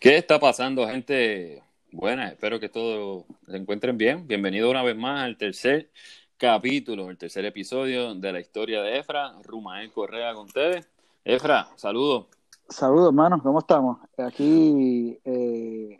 [0.00, 1.60] ¿Qué está pasando, gente?
[1.90, 4.28] Buenas, espero que todos se encuentren bien.
[4.28, 5.90] Bienvenido una vez más al tercer
[6.36, 9.32] capítulo, el tercer episodio de la historia de Efra.
[9.42, 10.88] Rumael Correa con ustedes.
[11.24, 12.26] Efra, saludos.
[12.68, 13.98] Saludos, hermanos, ¿cómo estamos?
[14.18, 15.98] Aquí eh,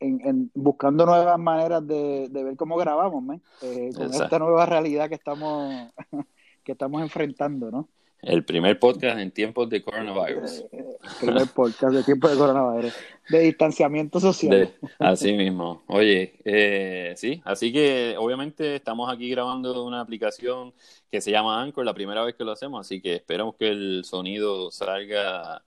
[0.00, 5.92] en, buscando nuevas maneras de, ver cómo grabamos, eh, con esta nueva realidad que estamos,
[6.64, 7.88] que estamos enfrentando, ¿no?
[8.24, 10.64] El primer podcast en tiempos de coronavirus.
[10.72, 10.86] El
[11.20, 12.94] primer podcast de tiempos de coronavirus.
[13.28, 14.72] De distanciamiento social.
[14.98, 15.82] así mismo.
[15.88, 20.72] Oye, eh, sí, así que obviamente estamos aquí grabando una aplicación
[21.10, 24.04] que se llama Anchor, la primera vez que lo hacemos, así que esperamos que el
[24.04, 25.62] sonido salga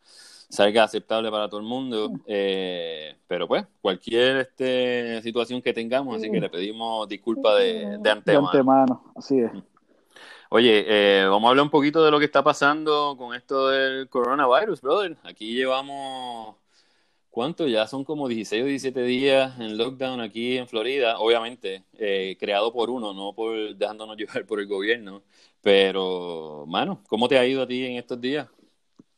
[0.50, 2.12] salga aceptable para todo el mundo.
[2.26, 8.10] Eh, pero pues, cualquier este, situación que tengamos, así que le pedimos disculpas de, de
[8.10, 8.52] antemano.
[8.52, 9.52] De antemano, así es.
[10.50, 14.08] Oye, eh, vamos a hablar un poquito de lo que está pasando con esto del
[14.08, 15.18] coronavirus, brother.
[15.24, 16.56] Aquí llevamos,
[17.30, 17.68] ¿cuánto?
[17.68, 22.72] Ya son como 16 o 17 días en lockdown aquí en Florida, obviamente, eh, creado
[22.72, 25.22] por uno, no por dejándonos llevar por el gobierno.
[25.62, 28.48] Pero, mano, ¿cómo te ha ido a ti en estos días?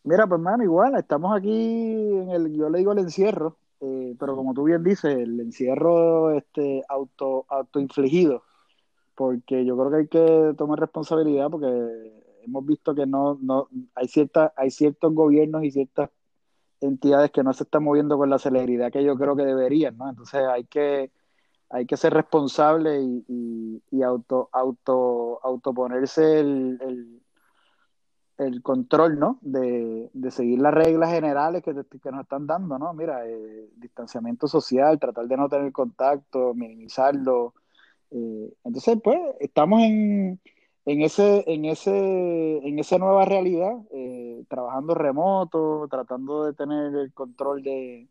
[0.04, 4.36] Mira, pues, mano, igual, estamos aquí en el, yo le digo el encierro, eh, pero
[4.36, 8.49] como tú bien dices, el encierro este auto autoinfligido
[9.20, 11.68] porque yo creo que hay que tomar responsabilidad porque
[12.46, 16.10] hemos visto que no, no hay cierta, hay ciertos gobiernos y ciertas
[16.80, 20.10] entidades que no se están moviendo con la celeridad que yo creo que deberían, ¿no?
[20.10, 21.12] Entonces hay que,
[21.70, 27.22] hay que ser responsable y, y, auto, auto, autoponerse el,
[28.38, 29.38] el, control, ¿no?
[29.42, 32.94] De, de, seguir las reglas generales que, que nos están dando, ¿no?
[32.94, 37.54] Mira, eh, distanciamiento social, tratar de no tener contacto, minimizarlo,
[38.12, 40.40] eh, entonces, pues, estamos en,
[40.86, 47.14] en, ese, en, ese, en esa nueva realidad, eh, trabajando remoto, tratando de tener el
[47.14, 48.08] control de,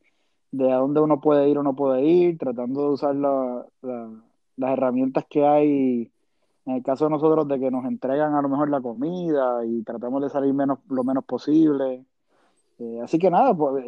[0.53, 3.67] de a dónde uno puede ir o no puede ir, tratando de usar las
[4.73, 6.13] herramientas que hay,
[6.67, 9.83] en el caso de nosotros, de que nos entregan a lo mejor la comida y
[9.83, 12.05] tratamos de salir menos, lo menos posible.
[12.79, 13.85] Eh, así que nada, pues,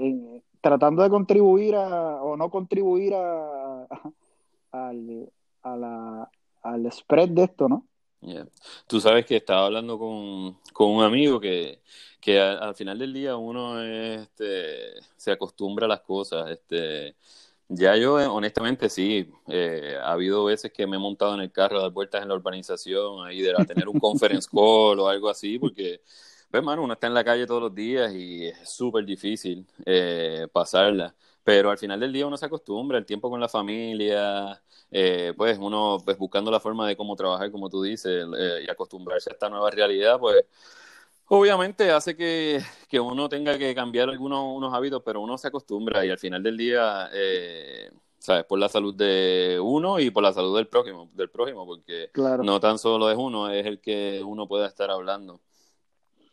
[0.61, 3.87] tratando de contribuir a, o no contribuir a,
[4.73, 5.31] al,
[5.63, 6.31] a la,
[6.63, 7.87] al spread de esto, ¿no?
[8.87, 11.81] Tú sabes que estaba hablando con, un amigo que,
[12.21, 16.51] que al, final del día uno este, se acostumbra a las cosas.
[16.51, 17.17] Este,
[17.69, 21.53] ya yo, eh, honestamente, sí, eh, ha habido veces que me he montado en el
[21.53, 25.31] carro a dar vueltas en la urbanización, ahí de tener un conference call o algo
[25.31, 26.03] así, porque,
[26.51, 30.47] pues, mano, uno está en la calle todos los días y es súper difícil eh,
[30.53, 31.15] pasarla.
[31.51, 35.59] Pero al final del día uno se acostumbra, el tiempo con la familia, eh, pues
[35.59, 39.33] uno pues buscando la forma de cómo trabajar, como tú dices, eh, y acostumbrarse a
[39.33, 40.45] esta nueva realidad, pues
[41.27, 42.63] obviamente hace que,
[43.01, 46.57] uno tenga que cambiar algunos unos hábitos, pero uno se acostumbra y al final del
[46.57, 47.91] día, eh,
[48.21, 48.45] ¿sabes?
[48.45, 52.13] Por la salud de uno y por la salud del prójimo, del prójimo porque
[52.45, 55.41] no tan solo es uno, es el que uno pueda estar hablando.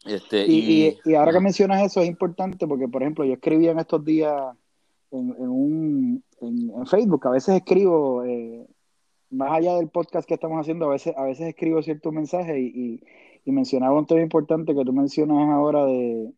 [0.06, 3.80] Este, y, y ahora que mencionas eso es importante porque, por ejemplo, yo escribí en
[3.80, 4.56] estos días
[5.12, 7.28] en, un, en, Facebook.
[7.28, 8.68] A veces escribo, eh,
[9.30, 13.02] más allá del podcast que estamos haciendo, a veces, a veces escribo ciertos mensajes y,
[13.46, 16.34] y, mencionaba un tema importante que tú mencionas ahora de,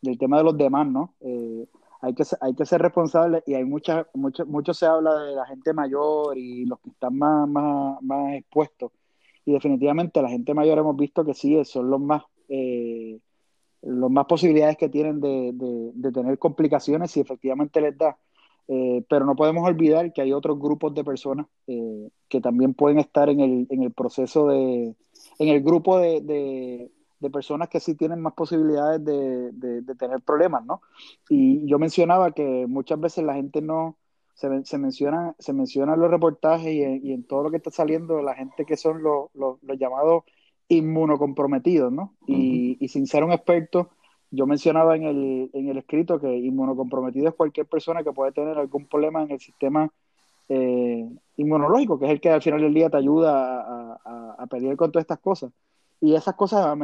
[0.00, 1.14] del tema de los demás, ¿no?
[1.20, 1.66] Eh,
[2.00, 5.46] hay que, hay que ser responsable y hay mucha, mucho, mucho se habla de la
[5.46, 8.92] gente mayor y los que están más, más, más expuestos.
[9.44, 12.22] Y definitivamente la gente mayor hemos visto que sí, son los más...
[12.48, 13.20] Eh,
[13.84, 15.52] los más posibilidades que tienen de,
[15.94, 18.16] de, tener complicaciones si efectivamente les da.
[18.66, 22.98] Eh, pero no podemos olvidar que hay otros grupos de personas eh, que también pueden
[22.98, 24.96] estar en el, en el proceso de,
[25.38, 26.90] en el grupo de, de,
[27.32, 30.82] personas que sí tienen más posibilidades de, tener problemas, ¿no?
[31.30, 33.96] Y yo mencionaba que muchas veces la gente no,
[34.34, 37.56] se, se menciona, se menciona en los reportajes y en, y en, todo lo que
[37.56, 40.24] está saliendo, la gente que son los, los llamados
[40.76, 42.14] inmunocomprometidos, ¿no?
[42.26, 43.90] y, y, sin ser un experto,
[44.30, 48.58] yo mencionaba en el, en el escrito que inmunocomprometido es cualquier persona que puede tener
[48.58, 49.90] algún problema en el sistema
[50.48, 54.76] eh, inmunológico, que es el que al final del día te ayuda a, a, pelear
[54.76, 55.52] con todas estas cosas.
[56.00, 56.76] Y esas cosas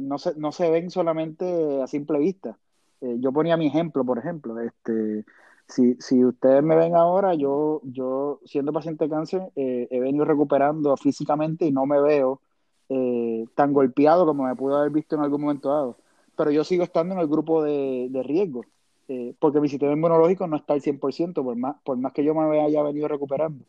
[0.00, 2.56] no se, no se ven solamente a simple vista.
[3.00, 5.24] Eh, yo ponía mi ejemplo, por ejemplo, este,
[5.66, 10.24] si, si ustedes me ven ahora, yo, yo siendo paciente de cáncer, eh, he venido
[10.24, 12.40] recuperando físicamente y no me veo
[12.88, 15.96] eh, tan golpeado como me pudo haber visto en algún momento dado.
[16.36, 18.64] Pero yo sigo estando en el grupo de, de riesgo,
[19.08, 22.34] eh, porque mi sistema inmunológico no está al 100%, por más, por más que yo
[22.34, 23.64] me haya venido recuperando.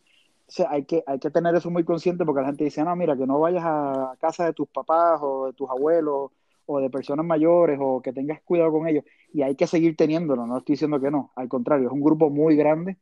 [0.47, 2.95] O sea, hay que, hay que tener eso muy consciente porque la gente dice, no,
[2.95, 6.31] mira, que no vayas a casa de tus papás o de tus abuelos
[6.65, 10.45] o de personas mayores o que tengas cuidado con ellos y hay que seguir teniéndolo,
[10.45, 12.97] no estoy diciendo que no, al contrario, es un grupo muy grande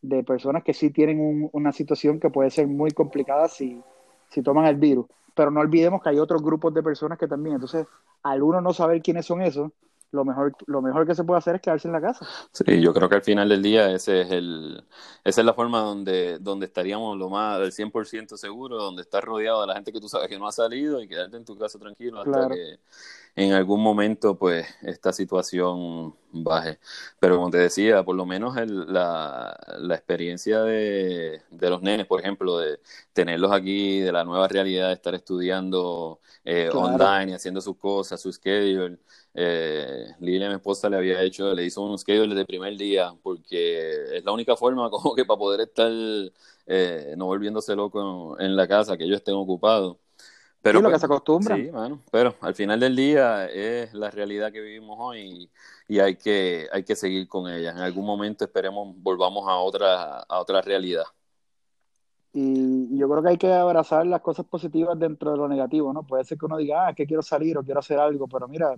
[0.00, 3.80] de personas que sí tienen una situación que puede ser muy complicada si,
[4.28, 7.54] si toman el virus, pero no olvidemos que hay otros grupos de personas que también,
[7.54, 7.86] entonces
[8.22, 9.70] al uno no saber quiénes son esos,
[10.12, 12.26] lo mejor, lo mejor que se puede hacer es quedarse en la casa.
[12.52, 14.84] Sí, yo creo que al final del día ese es el,
[15.24, 19.62] esa es la forma donde, donde estaríamos lo más del 100% seguro, donde estás rodeado
[19.62, 21.78] de la gente que tú sabes que no ha salido y quedarte en tu casa
[21.78, 22.78] tranquilo hasta que
[23.36, 26.78] en algún momento pues esta situación baje.
[27.20, 32.06] Pero como te decía, por lo menos el, la, la experiencia de, de los nenes,
[32.06, 32.78] por ejemplo, de
[33.12, 38.20] tenerlos aquí, de la nueva realidad de estar estudiando eh, online y haciendo sus cosas,
[38.20, 38.98] su schedule
[39.34, 43.14] eh, Lilia, mi esposa, le había hecho, le hizo un schedule desde el primer día,
[43.22, 45.90] porque es la única forma como que para poder estar
[46.66, 49.96] eh, no volviéndose loco en, la casa, que ellos estén ocupados.
[50.62, 51.56] Pero lo que pues, se acostumbra.
[51.56, 51.70] Sí,
[52.10, 55.50] pero al final del día es la realidad que vivimos hoy
[55.88, 57.72] y, hay, que, hay que seguir con ella.
[57.72, 61.04] En algún momento esperemos volvamos a otra, a otra realidad.
[62.32, 66.06] Y yo creo que hay que abrazar las cosas positivas dentro de lo negativo, ¿no?
[66.06, 68.48] Puede ser que uno diga, ah, es que quiero salir o quiero hacer algo, pero
[68.48, 68.74] mira,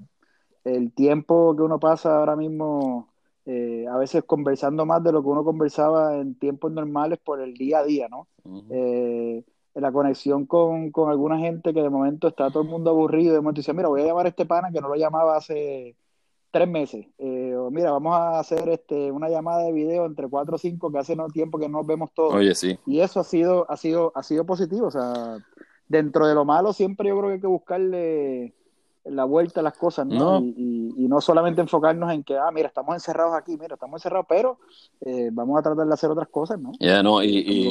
[0.64, 3.12] el tiempo que uno pasa ahora mismo,
[3.44, 7.54] eh, a veces conversando más de lo que uno conversaba en tiempos normales por el
[7.54, 8.26] día a día, ¿no?
[8.70, 9.44] Eh,
[9.74, 13.40] la conexión con, con, alguna gente que de momento está todo el mundo aburrido, de
[13.40, 15.96] momento dice, mira, voy a llamar a este pana que no lo llamaba hace
[16.50, 20.54] tres meses, eh, o mira, vamos a hacer este, una llamada de video entre cuatro
[20.54, 22.34] o cinco que hace no tiempo que no nos vemos todos.
[22.34, 22.78] Oye, sí.
[22.86, 25.38] Y eso ha sido, ha sido, ha sido positivo, o sea,
[25.88, 28.54] dentro de lo malo siempre yo creo que hay que buscarle
[29.04, 30.40] la vuelta a las cosas, ¿no?
[30.40, 34.58] Y, no solamente enfocarnos en que, ah, mira, estamos encerrados aquí, mira, estamos encerrados, pero
[35.02, 36.72] eh, vamos a tratar de hacer otras cosas, ¿no?
[36.80, 37.70] Ya, no, y,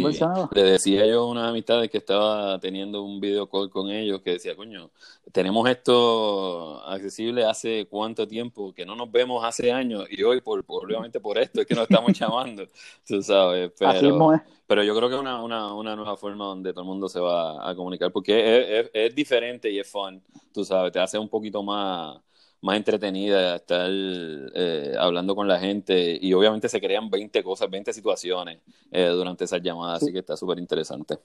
[0.52, 4.34] le decía yo a una amistad que estaba teniendo un video call con ellos que
[4.34, 4.92] decía, coño,
[5.32, 10.64] tenemos esto accesible hace cuánto tiempo, que no nos vemos hace años, y hoy, por,
[10.68, 12.64] obviamente por esto, es que nos estamos llamando,
[13.06, 14.42] tú sabes, pero...
[14.66, 17.20] Pero yo creo que es una, una, una, nueva forma donde todo el mundo se
[17.20, 20.22] va a comunicar, porque es, es, diferente y es fun,
[20.54, 22.20] tú sabes, te hace un poquito más,
[22.62, 27.94] más entretenida estar eh, hablando con la gente y obviamente se crean 20 cosas, 20
[27.94, 28.62] situaciones
[28.92, 31.18] eh, durante esas llamadas, así que está súper interesante.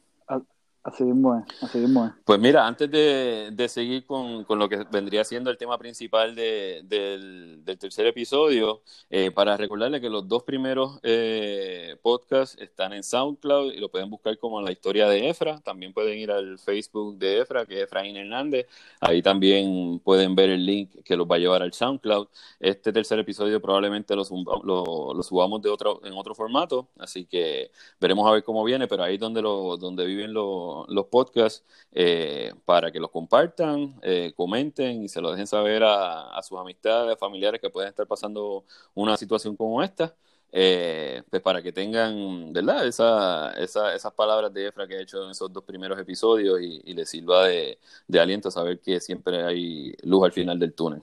[0.83, 2.13] Así mismo es, así mismo es.
[2.25, 6.35] Pues mira, antes de, de seguir con, con, lo que vendría siendo el tema principal
[6.35, 12.93] de, del, del, tercer episodio, eh, para recordarle que los dos primeros eh, podcasts están
[12.93, 15.61] en SoundCloud y lo pueden buscar como la historia de Efra.
[15.61, 18.67] También pueden ir al Facebook de Efra, que es Efraín Hernández.
[19.01, 22.29] Ahí también pueden ver el link que los va a llevar al SoundCloud.
[22.61, 24.25] Este tercer episodio probablemente lo,
[24.65, 27.71] lo, lo subamos de otro, en otro formato, así que
[28.01, 32.53] veremos a ver cómo viene, pero ahí donde, lo, donde viven los los podcasts eh,
[32.65, 37.61] para que los compartan, eh, comenten y se lo dejen saber a, sus amistades, familiares
[37.61, 40.15] que pueden estar pasando una situación como esta.
[40.51, 42.87] Eh, pues para que tengan, ¿verdad?
[42.87, 46.95] Esa, esa, esas palabras de Efra que he hecho en esos dos primeros episodios y,
[46.95, 51.03] les sirva de, de, aliento saber que siempre hay luz al final del túnel.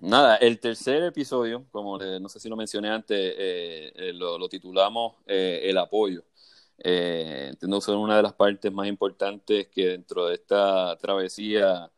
[0.00, 3.34] nada, el tercer episodio, como no sé si lo mencioné antes,
[4.14, 6.24] lo, lo, titulamos El apoyo.
[6.82, 11.90] Eh, entiendo que son una de las partes más importantes que dentro de esta travesía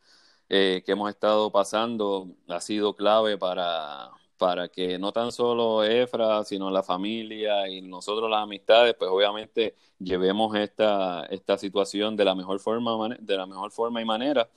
[0.49, 6.45] eh, que hemos estado pasando ha sido clave para, para que no tan solo Efra,
[6.45, 12.35] sino la familia y nosotros las amistades, pues obviamente llevemos esta, esta situación de la
[12.35, 14.49] mejor forma, de la mejor forma y manera.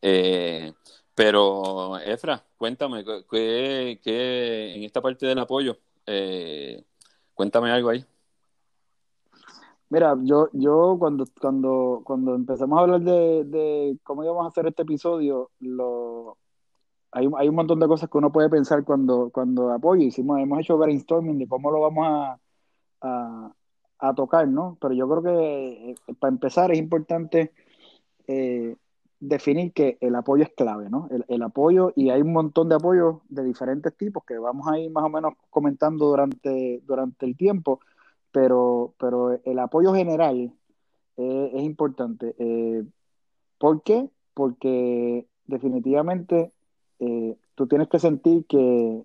[0.00, 0.72] Eh,
[1.14, 6.82] pero Efra, cuéntame, ¿qué, en esta parte del apoyo, eh,
[7.34, 8.04] cuéntame algo ahí.
[9.94, 14.82] Mira, yo, yo cuando, cuando, cuando empezamos a hablar de, cómo íbamos a hacer este
[14.82, 15.52] episodio,
[17.12, 20.04] hay, un montón de cosas que uno puede pensar cuando, cuando apoya.
[20.04, 22.08] Hicimos, hemos hecho brainstorming de cómo lo vamos
[23.02, 23.52] a,
[24.00, 24.76] a, tocar, ¿no?
[24.80, 27.52] Pero yo creo que eh, para empezar es importante
[28.26, 28.74] eh,
[29.20, 31.06] definir que el apoyo es clave, ¿no?
[31.12, 34.76] El, el, apoyo, y hay un montón de apoyos de diferentes tipos que vamos a
[34.76, 37.78] ir más o menos comentando durante, durante el tiempo
[38.34, 40.52] pero, pero el apoyo general
[41.16, 42.34] eh, es importante.
[42.40, 42.82] Eh,
[43.58, 44.10] ¿Por qué?
[44.34, 46.52] Porque definitivamente
[46.98, 49.04] eh, tú tienes que sentir que,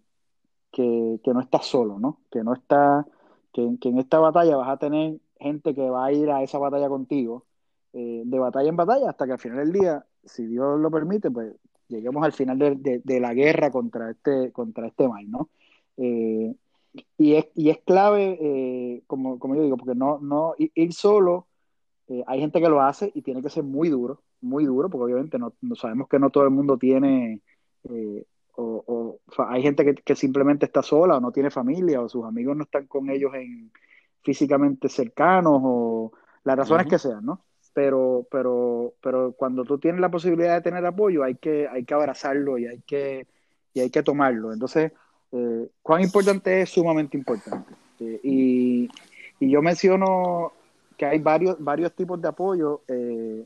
[0.72, 2.22] que, no estás solo, ¿no?
[2.32, 3.06] Que no está,
[3.54, 6.90] que, en esta batalla vas a tener gente que va a ir a esa batalla
[6.90, 7.46] contigo,
[7.94, 11.56] de batalla en batalla, hasta que al final del día, si Dios lo permite, pues
[11.88, 15.50] lleguemos al final de, de la guerra contra este, contra este mal, ¿no?
[17.18, 21.48] Y es, y es clave, eh, como, como yo digo, porque no, no ir solo,
[22.08, 25.06] eh, hay gente que lo hace y tiene que ser muy duro, muy duro, porque
[25.06, 27.42] obviamente no, sabemos que no todo el mundo tiene,
[27.90, 32.58] eh, o, hay gente que, simplemente está sola o no tiene familia, o sus amigos
[32.58, 33.72] no están con ellos en
[34.22, 36.12] físicamente cercanos, o
[36.44, 37.46] las razones que sean, ¿no?
[37.74, 41.94] Pero, pero, pero cuando tú tienes la posibilidad de tener apoyo, hay que, hay que
[41.94, 43.28] abrazarlo y hay que,
[43.74, 44.52] y hay que tomarlo.
[44.52, 44.92] Entonces,
[45.32, 47.74] eh, cuán importante es sumamente importante.
[48.00, 48.90] Eh, y,
[49.40, 50.54] y, yo menciono
[50.98, 52.82] que hay varios, varios tipos de apoyo.
[52.88, 53.46] Eh,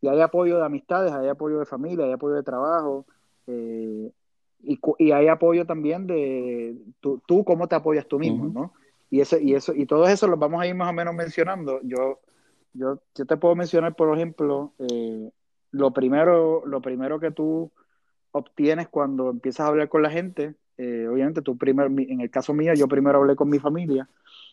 [0.00, 3.06] y hay apoyo de amistades, hay apoyo de familia, hay apoyo de trabajo.
[3.46, 4.12] y,
[4.98, 8.72] y, hay apoyo también de tú, tú cómo te apoyas tú mismo, ¿no?
[9.10, 11.80] Y eso, y eso, y todo eso los vamos a ir más o menos mencionando.
[11.82, 12.20] Yo,
[12.72, 14.72] yo, yo te puedo mencionar, por ejemplo,
[15.70, 17.70] lo primero, lo primero que tú
[18.32, 22.52] obtienes cuando empiezas a hablar con la gente eh, obviamente tú primero, en el caso
[22.52, 24.08] mío, yo primero hablé con mi familia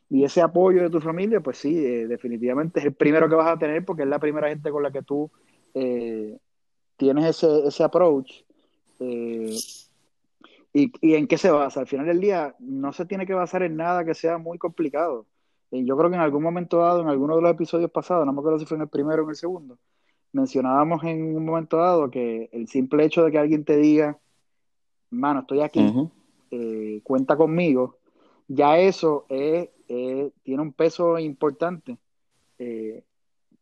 [0.09, 3.47] y ese apoyo de tu familia, pues sí, eh, definitivamente es el primero que vas
[3.47, 5.31] a tener porque es la primera gente con la que tú
[5.73, 6.37] eh,
[6.97, 8.43] tienes ese, ese approach.
[8.99, 11.79] Y, y, en qué se basa?
[11.81, 15.25] Al final del día no se tiene que basar en nada que sea muy complicado.
[15.71, 18.39] yo creo que en algún momento dado, en alguno de los episodios pasados, no me
[18.39, 19.77] acuerdo si fue en el primero o en el segundo,
[20.33, 24.19] mencionábamos en un momento dado que el simple hecho de que alguien te diga,
[25.12, 26.10] mano, estoy aquí,
[26.50, 27.98] eh, cuenta conmigo,
[28.48, 31.98] ya eso tiene un peso importante.
[32.58, 33.03] Eh,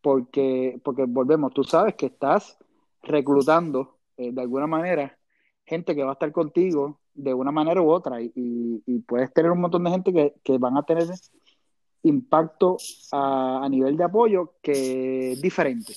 [0.01, 2.57] porque, porque volvemos, tú sabes que estás
[3.01, 5.17] reclutando eh, de alguna manera
[5.65, 9.61] gente que va a estar contigo de una manera u otra y, puedes tener un
[9.61, 11.07] montón de gente que, van a tener
[12.03, 12.77] impacto
[13.11, 15.93] a, a, nivel de apoyo que es diferente.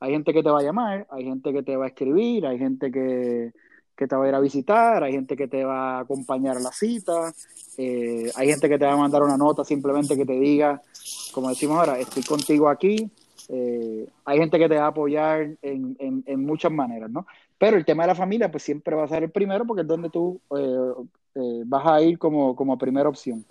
[0.00, 2.58] Hay gente que te va a llamar, hay gente que te va a escribir, hay
[2.58, 3.52] gente que,
[3.96, 6.60] que te va a ir a visitar, hay gente que te va a acompañar a
[6.60, 7.32] la cita,
[7.76, 10.82] eh, hay gente que te va a mandar una nota simplemente que te diga,
[11.32, 13.10] como decimos ahora, estoy contigo aquí,
[13.48, 17.26] eh, hay gente que te va a apoyar en, en, muchas maneras, ¿no?
[17.58, 19.88] Pero el tema de la familia, pues siempre va a ser el primero porque es
[19.88, 23.44] donde tú eh, vas a ir como, como primera opción.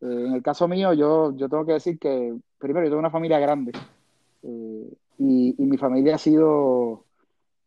[0.00, 3.38] en el caso mío, yo, yo tengo que decir que, primero, yo tengo una familia
[3.38, 3.72] grande
[4.42, 7.05] y, y mi familia ha sido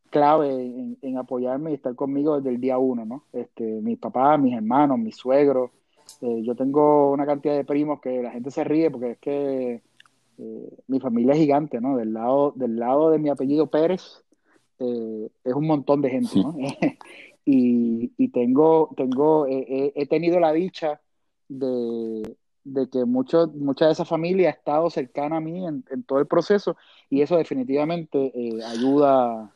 [0.09, 3.23] clave en, apoyarme y estar conmigo desde el día uno, ¿no?
[3.33, 5.71] Este, mis papás, mis hermanos, mis suegros.
[6.21, 9.81] Eh, yo tengo una cantidad de primos que la gente se ríe porque es que
[10.37, 11.97] eh, mi familia es gigante, ¿no?
[11.97, 14.23] Del lado, del lado de mi apellido Pérez
[14.79, 16.55] eh, es un montón de gente, ¿no?
[17.45, 21.01] y, y, tengo, tengo, he tenido la dicha
[21.47, 26.03] de, de que mucho, mucha de esa familia ha estado cercana a mí en, en
[26.03, 26.77] todo el proceso
[27.09, 28.31] y eso definitivamente
[28.65, 29.53] ayuda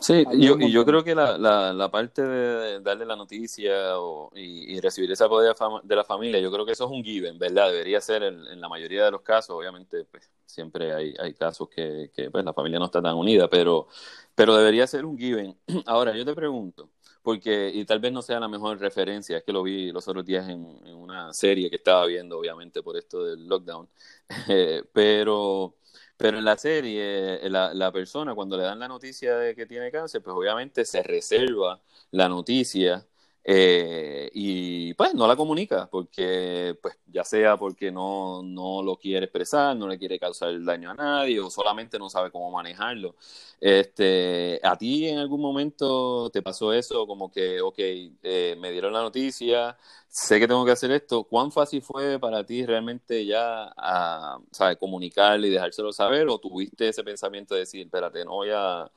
[0.00, 4.30] Sí, yo, y yo creo que la, la, la parte de darle la noticia o,
[4.34, 7.70] y, recibir ese apoyo de la familia, yo creo que eso es un given, ¿verdad?
[7.70, 12.10] Debería ser en, la mayoría de los casos, obviamente, pues siempre hay, hay casos que,
[12.14, 13.88] que pues, la familia no está tan unida, pero,
[14.34, 15.54] pero debería ser un given.
[15.86, 16.88] Ahora, yo te pregunto,
[17.22, 20.24] porque, y tal vez no sea la mejor referencia, es que lo vi los otros
[20.24, 23.86] días en, en una serie que estaba viendo, obviamente, por esto del lockdown,
[24.94, 25.74] pero
[26.20, 29.90] pero en la serie, la, la, persona cuando le dan la noticia de que tiene
[29.90, 33.06] cáncer, pues obviamente se reserva la noticia
[33.42, 39.24] eh, y pues no la comunica, porque pues ya sea porque no, no lo quiere
[39.26, 43.16] expresar, no le quiere causar daño a nadie o solamente no sabe cómo manejarlo.
[43.60, 47.06] Este, ¿A ti en algún momento te pasó eso?
[47.06, 49.76] Como que, ok, eh, me dieron la noticia,
[50.10, 51.24] sé que tengo que hacer esto.
[51.24, 54.76] ¿Cuán fácil fue para ti realmente ya a, ¿sabes?
[54.76, 56.28] comunicarle y dejárselo saber?
[56.28, 58.90] ¿O tuviste ese pensamiento de decir, espérate, no voy a,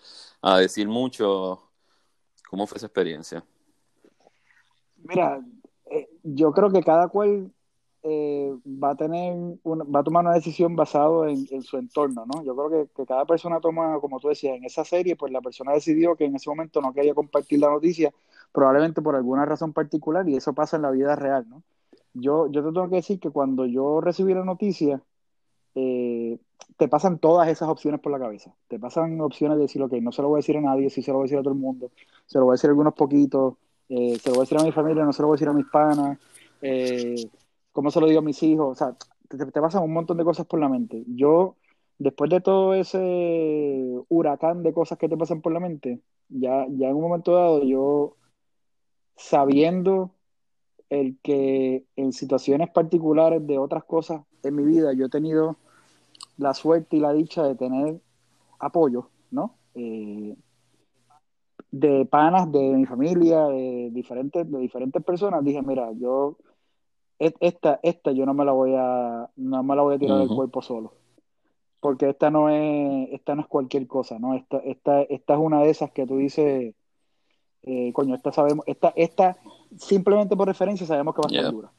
[0.59, 1.69] decir mucho?
[2.49, 3.45] ¿Cómo fue esa experiencia?
[4.97, 5.39] Mira,
[5.85, 7.51] eh, yo creo que cada cual
[8.01, 9.33] eh, va a tener
[9.65, 12.43] va a tomar una decisión basado en, su entorno, ¿no?
[12.43, 15.73] Yo creo que, cada persona toma, como tú decías, en esa serie, pues la persona
[15.73, 18.13] decidió que en ese momento no quería compartir la noticia,
[18.53, 21.63] probablemente por alguna razón particular, y eso pasa en la vida real, ¿no?
[22.13, 25.01] Yo, yo te tengo que decir que cuando yo recibí la noticia,
[25.75, 26.37] eh,
[26.77, 28.53] te pasan todas esas opciones por la cabeza.
[28.67, 31.01] Te pasan opciones de decir, ok, no se lo voy a decir a nadie, sí
[31.01, 31.91] se lo voy a decir a todo el mundo,
[32.25, 33.55] se lo voy a decir a algunos poquitos,
[33.89, 35.49] eh, se lo voy a decir a mi familia, no se lo voy a decir
[35.49, 36.17] a mis panas,
[36.61, 37.15] eh,
[37.71, 38.95] cómo se lo digo a mis hijos, o sea,
[39.27, 41.03] te, pasan un montón de cosas por la mente.
[41.07, 41.55] Yo,
[41.97, 46.89] después de todo ese huracán de cosas que te pasan por la mente, ya, ya
[46.89, 48.15] en un momento dado, yo,
[49.15, 50.11] sabiendo
[50.89, 55.57] el que en situaciones particulares de otras cosas en mi vida, yo he tenido
[56.37, 57.99] la suerte y la dicha de tener
[58.59, 59.55] apoyo, ¿no?
[59.75, 60.35] Eh,
[61.71, 66.37] de panas de mi familia, de diferentes, de diferentes personas, dije, mira, yo
[67.17, 70.27] esta, esta yo no me la voy a, no me la voy a tirar del
[70.27, 70.93] cuerpo solo.
[71.79, 74.35] porque esta no es, esta no es cualquier cosa, ¿no?
[74.35, 76.75] Esta, esta, esta es una de esas que tú dices,
[77.63, 79.37] eh, coño, esta sabemos, esta, esta,
[79.77, 81.71] simplemente por referencia sabemos que va a estar dura.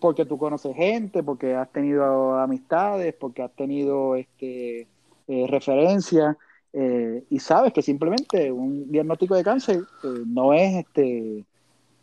[0.00, 4.86] Porque tú conoces gente, porque has tenido amistades, porque has tenido este
[5.26, 6.36] eh, referencias,
[6.72, 9.80] eh, y sabes que simplemente un diagnóstico de cáncer
[10.26, 11.44] no es este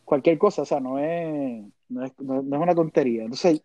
[0.04, 3.24] cualquier cosa, o sea, no es, no es, no es una tontería.
[3.24, 3.62] Entonces,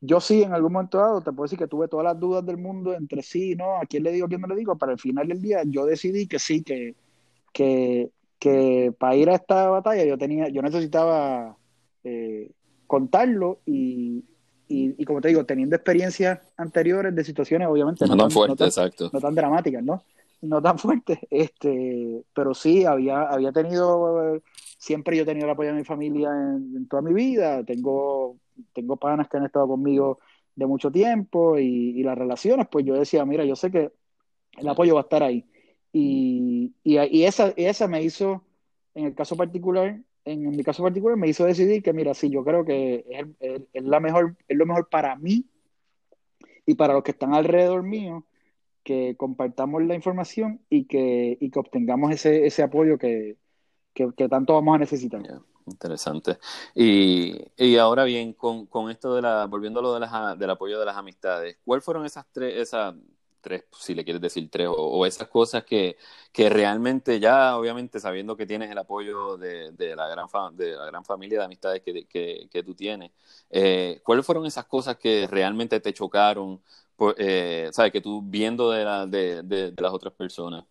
[0.00, 2.56] yo sí, en algún momento dado, te puedo decir que tuve todas las dudas del
[2.56, 3.76] mundo entre sí, ¿no?
[3.76, 4.76] ¿A quién le digo, a quién no le digo?
[4.76, 6.94] Para el final del día, yo decidí que sí, que,
[7.52, 11.56] que, que para ir a esta batalla yo tenía, yo necesitaba
[12.02, 12.50] eh,
[12.88, 14.24] contarlo y,
[14.66, 19.10] y, como te digo, teniendo experiencias anteriores de situaciones, obviamente, no, tan fuertes, exacto.
[19.12, 20.02] No tan dramáticas, ¿no?
[20.42, 24.40] No tan fuertes, este, pero sí, había, había tenido,
[24.78, 28.38] siempre yo he tenido el apoyo de mi familia en toda mi vida, tengo
[28.72, 30.18] tengo panas que han estado conmigo
[30.54, 33.92] de mucho tiempo y, las relaciones, pues yo decía, mira, yo sé que
[34.58, 35.44] el apoyo va a estar ahí.
[35.92, 38.44] Y, y, esa, esa me hizo,
[38.94, 42.44] en el caso particular, en, mi caso particular, me hizo decidir que, mira, sí, yo
[42.44, 43.04] creo que
[43.72, 45.46] es, la mejor, es lo mejor para mí
[46.66, 48.24] y para los que están alrededor mío,
[48.84, 53.36] que compartamos la información y que, y que obtengamos ese, ese apoyo que,
[53.92, 55.22] que, tanto vamos a necesitar.
[55.66, 56.38] Interesante.
[56.74, 60.50] Y, y, ahora bien, con, con, esto de la, volviendo a lo de las, del
[60.50, 62.94] apoyo de las amistades, ¿cuáles fueron esas tres, esas
[63.40, 65.96] tres, si le quieres decir tres, o, esas cosas que,
[66.32, 70.86] que, realmente ya, obviamente, sabiendo que tienes el apoyo de, de la, gran de la
[70.86, 73.10] gran familia de amistades que, que, tú tienes,
[73.50, 76.60] eh, ¿cuáles fueron esas cosas que realmente te chocaron,
[77.16, 80.64] eh, sabes, que tú viendo de, la, de, las otras personas?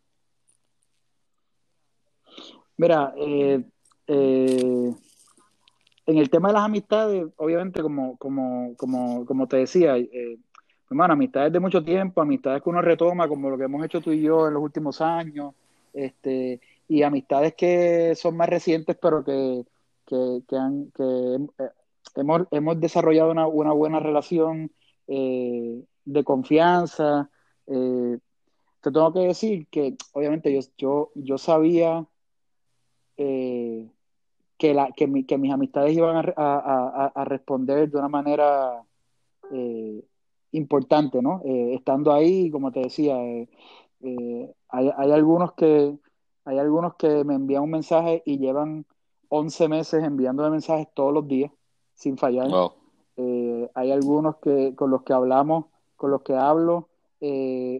[2.77, 3.61] Mira, eh,
[6.09, 9.95] en el tema de las amistades, obviamente, como, como, como, como te decía,
[10.89, 14.11] hermano, amistades de mucho tiempo, amistades que uno retoma, como lo que hemos hecho tú
[14.11, 15.53] y yo en los últimos años,
[15.93, 19.63] este, y amistades que son más recientes, pero que,
[20.05, 21.03] que, que, han, que
[21.63, 21.69] eh,
[22.15, 24.71] hemos, hemos desarrollado una, una buena relación
[25.07, 27.29] eh, de confianza.
[27.65, 32.05] te tengo que decir que, obviamente, yo, yo, yo sabía
[33.21, 33.85] eh,
[34.57, 38.81] que, la, que, mi, que mis amistades iban a, a, a, responder de una manera
[39.51, 40.03] eh,
[40.51, 41.41] importante, ¿no?
[41.45, 43.47] Eh, estando ahí, como te decía, eh,
[44.69, 45.97] hay, hay, algunos que,
[46.45, 48.85] hay algunos que me envían un mensaje y llevan
[49.29, 51.51] 11 meses enviándome mensajes todos los días,
[51.93, 52.47] sin fallar.
[53.75, 56.87] hay algunos que, con los que hablamos, con los que hablo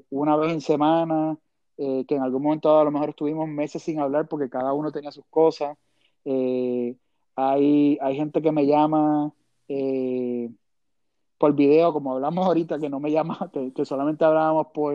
[0.10, 1.38] una vez en semana,
[1.78, 5.12] que en algún momento a lo mejor estuvimos meses sin hablar porque cada uno tenía
[5.12, 5.78] sus cosas.
[6.26, 6.96] Eh,
[7.36, 9.34] hay, hay gente que me llama
[9.68, 10.50] eh,
[11.39, 14.93] por video, como hablamos ahorita, que no me llama, que, solamente hablábamos por,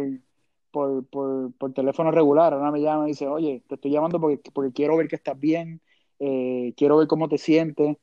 [0.70, 2.52] por, por, teléfono regular.
[2.52, 5.38] Ahora me llama y dice, oye, te estoy llamando porque, porque quiero ver que estás
[5.40, 5.80] bien,
[6.20, 7.96] eh, quiero ver cómo te sientes.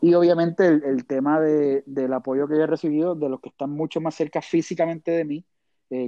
[0.00, 3.70] y obviamente el, tema de, del apoyo que yo he recibido de los que están
[3.70, 5.44] mucho más cerca físicamente de mí,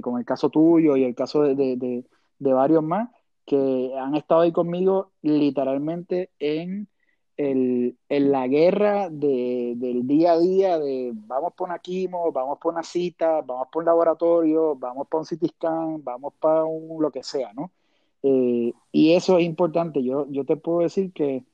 [0.01, 2.05] como el caso tuyo y el caso de, de,
[2.39, 3.09] de varios más,
[3.45, 6.89] que han estado ahí conmigo literalmente en,
[7.37, 12.57] el, en la guerra de, del día a día de vamos por una quimo, vamos
[12.59, 17.01] por una cita, vamos por un laboratorio, vamos para un CT scan, vamos para un
[17.01, 17.71] lo que sea, ¿no?
[18.23, 20.03] Eh, y eso es importante.
[20.03, 21.45] Yo, yo te puedo decir que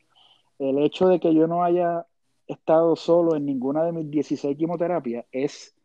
[0.59, 2.05] el hecho de que yo no haya
[2.47, 5.75] estado solo en ninguna de mis 16 quimioterapias es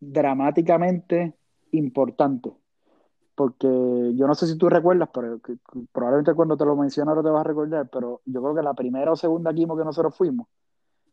[0.00, 1.34] dramáticamente
[1.72, 2.63] importante
[3.34, 5.40] porque yo no sé si tú recuerdas, pero
[5.92, 8.74] probablemente cuando te lo menciono ahora te vas a recordar, pero yo creo que la
[8.74, 10.46] primera o segunda quimo que nosotros fuimos,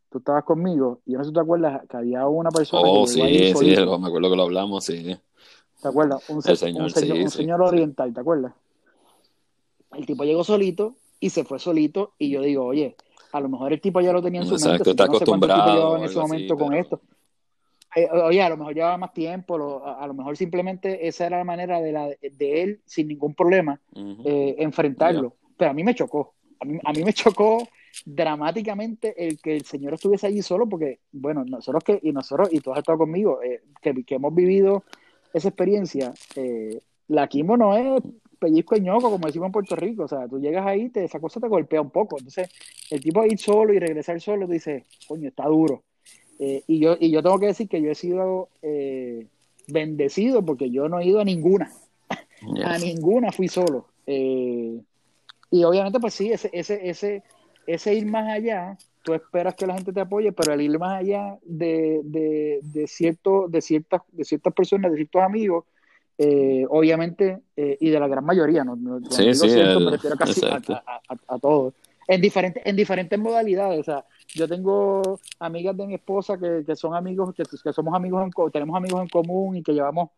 [0.10, 3.08] tú estabas conmigo, y yo no sé si te acuerdas que había una persona oh,
[3.08, 5.18] sí, sí, me acuerdo que lo hablamos, sí.
[5.82, 6.30] ¿Te acuerdas?
[6.30, 8.54] Un, señor, un, señor, oriental, ¿te acuerdas?
[9.94, 12.96] El tipo llegó solito y se fue solito, y yo digo, oye,
[13.32, 14.70] a lo mejor el tipo ya lo tenía en su mente.
[14.70, 15.98] Exacto, está acostumbrado.
[15.98, 17.02] en ese momento con esto.
[17.96, 21.44] Eh, oye, a lo mejor llevaba más tiempo, a, lo mejor simplemente esa era la
[21.44, 23.80] manera de, la, de él, sin ningún problema,
[24.26, 25.36] eh, enfrentarlo.
[25.58, 27.68] Pero a mí me chocó, a mí, me chocó
[28.06, 32.62] dramáticamente el que el señor estuviese allí solo, porque, bueno, nosotros que, y nosotros, y
[32.62, 34.84] tú has estado conmigo, eh, que, hemos vivido
[35.34, 36.14] esa experiencia,
[37.08, 38.02] la quimo no es
[38.40, 41.20] pellizco y ñoco, como decimos en Puerto Rico, o sea, tú llegas ahí, te, esa
[41.20, 42.50] cosa te golpea un poco, entonces
[42.90, 45.84] el tipo ir solo y regresar solo, tú dices, coño, está duro.
[46.42, 49.28] Eh, y, yo, y yo tengo que decir que yo he sido eh,
[49.68, 51.72] bendecido porque yo no he ido a ninguna.
[52.66, 53.86] a ninguna fui solo.
[54.06, 54.82] Eh,
[55.52, 57.24] y obviamente, pues sí, ese, ese, ese,
[57.66, 61.00] ese ir más allá tú esperas que la gente te apoye, pero al ir más
[61.00, 65.66] allá de, de, de, cierto, de, ciertas, de ciertas personas, de ciertos amigos,
[66.18, 68.76] eh, obviamente, eh, y de la gran mayoría, no,
[69.10, 71.74] sí, sí, me refiero casi a, todos,
[72.08, 73.80] en diferentes, en diferentes modalidades.
[73.80, 77.94] O sea, yo tengo amigas de mi esposa que, que son amigos, que, que somos
[77.94, 80.10] amigos, en, tenemos amigos en común y que llevamos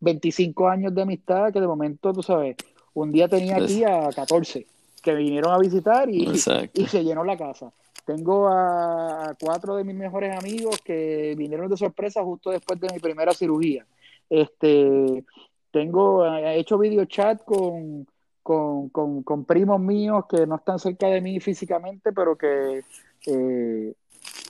[0.00, 2.56] 25 años de amistad, que de momento, tú sabes,
[2.94, 4.66] un día tenía aquí a 14
[5.02, 6.28] que vinieron a visitar y,
[6.74, 7.72] y se llenó la casa.
[8.04, 12.98] Tengo a, cuatro de mis mejores amigos que vinieron de sorpresa justo después de mi
[12.98, 13.86] primera cirugía.
[14.30, 15.24] Este,
[15.70, 18.06] tengo, he hecho video chat con,
[18.42, 22.82] con, con, primos míos que no están cerca de mí físicamente, pero que
[23.26, 23.94] eh,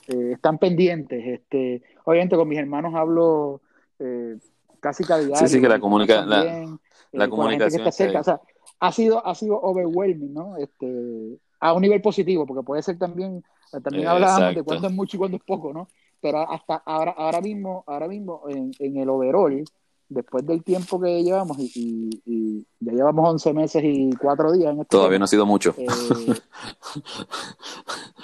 [0.07, 1.25] eh, están pendientes.
[1.25, 3.61] Este, obviamente con mis hermanos hablo
[3.99, 4.37] eh,
[4.79, 5.35] casi cada día.
[5.35, 8.19] Sí, sí, que la, comunica la, comunicación está cerca.
[8.21, 8.41] O sea,
[8.79, 10.57] ha sido, ha sido overwhelming, ¿no?
[10.57, 13.43] Este, a un nivel positivo, porque puede ser también,
[13.83, 15.87] también hablábamos de cuándo es mucho y cuándo es poco, ¿no?
[16.21, 19.63] Pero hasta ahora, ahora mismo, ahora mismo en, en el overall,
[20.09, 24.89] después del tiempo que llevamos, y, ya llevamos 11 meses y 4 días en este
[24.89, 25.73] Todavía no ha sido mucho.
[25.77, 25.87] Eh,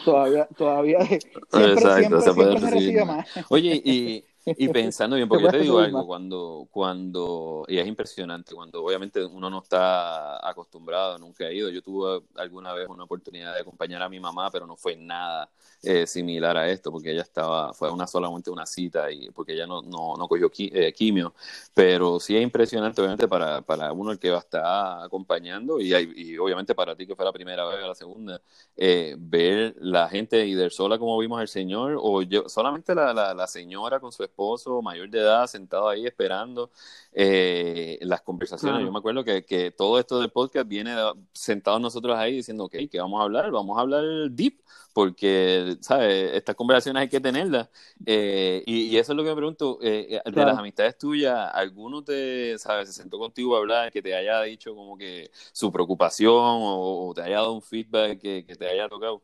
[0.04, 1.20] todavía, todavía, siempre,
[1.74, 3.28] Exacto, siempre, se, recibe más.
[3.50, 8.54] Oye, y y pensando bien, porque yo te digo algo, cuando, cuando, y es impresionante,
[8.54, 11.70] cuando obviamente uno no está acostumbrado, nunca ha ido.
[11.70, 15.50] Yo tuve alguna vez una oportunidad de acompañar a mi mamá, pero no fue nada
[15.82, 19.66] eh, similar a esto, porque ella estaba, fue una solamente una cita, y porque ella
[19.66, 21.34] no, no, no cogió eh, quimio.
[21.74, 25.94] Pero sí es impresionante, obviamente, para, para uno el que va a estar acompañando, y,
[26.16, 28.42] y obviamente para ti que fue la primera vez o la segunda,
[28.78, 33.34] eh, ver la gente y sola como vimos al Señor, o yo, solamente la, la,
[33.34, 36.70] la señora con su esposa esposo mayor de edad sentado ahí esperando
[37.14, 38.82] eh, las conversaciones.
[38.84, 40.94] Yo me acuerdo que, que, todo esto del podcast viene
[41.34, 43.50] sentados nosotros ahí diciendo, ok, ¿qué vamos a hablar?
[43.52, 44.62] Vamos a hablar deep,
[44.94, 46.34] porque, ¿sabes?
[46.34, 47.70] Estas conversaciones hay que tenerlas.
[48.06, 52.58] Eh, y, eso es lo que me pregunto, eh, de las amistades tuyas, ¿alguno te,
[52.60, 52.90] ¿sabes?
[52.90, 57.22] Se sentó contigo a hablar, que te haya dicho como que su preocupación o, te
[57.22, 59.22] haya dado un feedback que te haya tocado?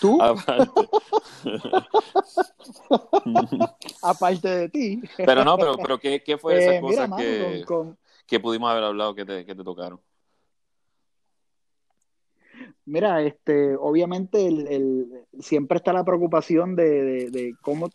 [0.00, 0.18] ¿Tú?
[4.02, 4.48] Aparte.
[4.48, 5.02] de ti.
[5.16, 7.64] Pero no, pero, pero ¿qué, qué fue esa eh, cosa que,
[8.26, 10.00] que, pudimos haber hablado que te, que te tocaron?
[12.84, 15.06] Mira, este, obviamente el, el,
[15.40, 17.90] siempre está la preocupación de, de, cómo,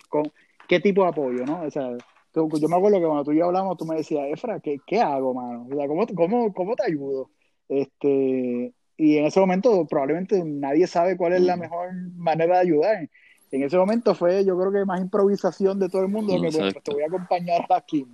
[0.68, 1.63] qué tipo de apoyo, ¿no?
[1.63, 1.98] O sea,
[2.34, 5.02] yo me acuerdo que cuando tú y yo hablamos, tú me decías, Efra, ¿qué, qué
[5.02, 5.68] hago, mano?
[5.70, 7.30] O sea, ¿cómo, cómo, cómo te ayudo?
[7.68, 11.60] Este, y en ese momento probablemente nadie sabe cuál es la mm.
[11.60, 13.10] mejor manera de ayudar.
[13.51, 16.83] En ese momento fue, yo creo que más improvisación de todo el mundo, que pues,
[16.83, 18.05] te voy a acompañar aquí.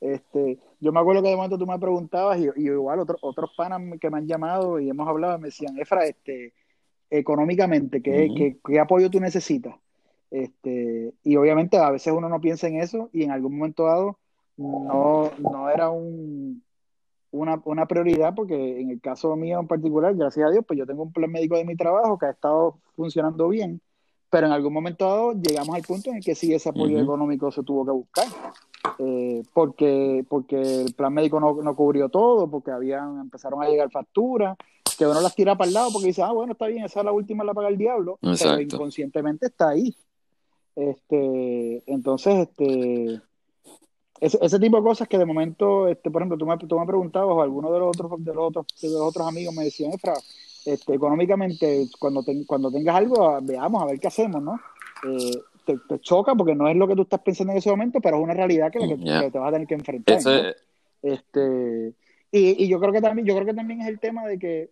[0.00, 3.80] Este, yo me acuerdo que de momento tú me preguntabas y, igual otros otros panas
[4.00, 6.52] que me han llamado y hemos hablado me decían, Efra, este,
[7.10, 9.74] económicamente, ¿qué, ¿qué, apoyo tú necesitas?
[10.30, 14.18] Este, y obviamente a veces uno no piensa en eso y en algún momento dado
[14.56, 16.62] no, no era un,
[17.32, 20.86] una, una, prioridad porque en el caso mío en particular, gracias a Dios, pues yo
[20.86, 23.80] tengo un plan médico de mi trabajo que ha estado funcionando bien,
[24.30, 27.50] pero en algún momento dado llegamos al punto en el que sí ese apoyo económico
[27.50, 28.26] se tuvo que buscar,
[28.98, 33.90] eh, porque, porque el plan médico no, no, cubrió todo, porque habían, empezaron a llegar
[33.90, 34.56] facturas,
[34.98, 37.06] que uno las tira para el lado porque dice, ah, bueno, está bien, esa es
[37.06, 39.96] la última, la paga el diablo, pero inconscientemente está ahí.
[40.76, 43.20] Este, entonces, este,
[44.20, 46.86] ese, ese, tipo de cosas que de momento, este, por ejemplo, tú me, tú me
[46.86, 49.92] preguntabas, o alguno de los otros, de los otros, de los otros amigos me decían,
[49.92, 50.14] Efra,
[50.64, 54.60] este, económicamente, cuando, cuando tengas algo, veamos a ver qué hacemos, ¿no?
[55.08, 58.16] Eh, te, choca porque no es lo que tú estás pensando en ese momento, pero
[58.16, 60.18] es una realidad que, te vas a tener que enfrentar.
[61.02, 61.94] Este,
[62.30, 64.70] y, y, yo creo que también, yo creo que también es el tema de que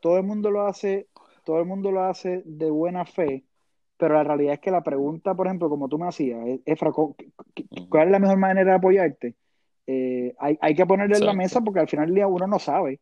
[0.00, 1.08] todo el mundo lo hace,
[1.44, 3.42] todo el mundo lo hace de buena fe,
[3.96, 8.06] pero la realidad es que la pregunta, por ejemplo, como tú me hacías, Efra, ¿cuál
[8.06, 9.36] es la mejor manera de apoyarte?
[9.86, 12.58] Eh, hay, hay, que ponerle en la mesa porque al final del día uno no
[12.58, 13.00] sabe.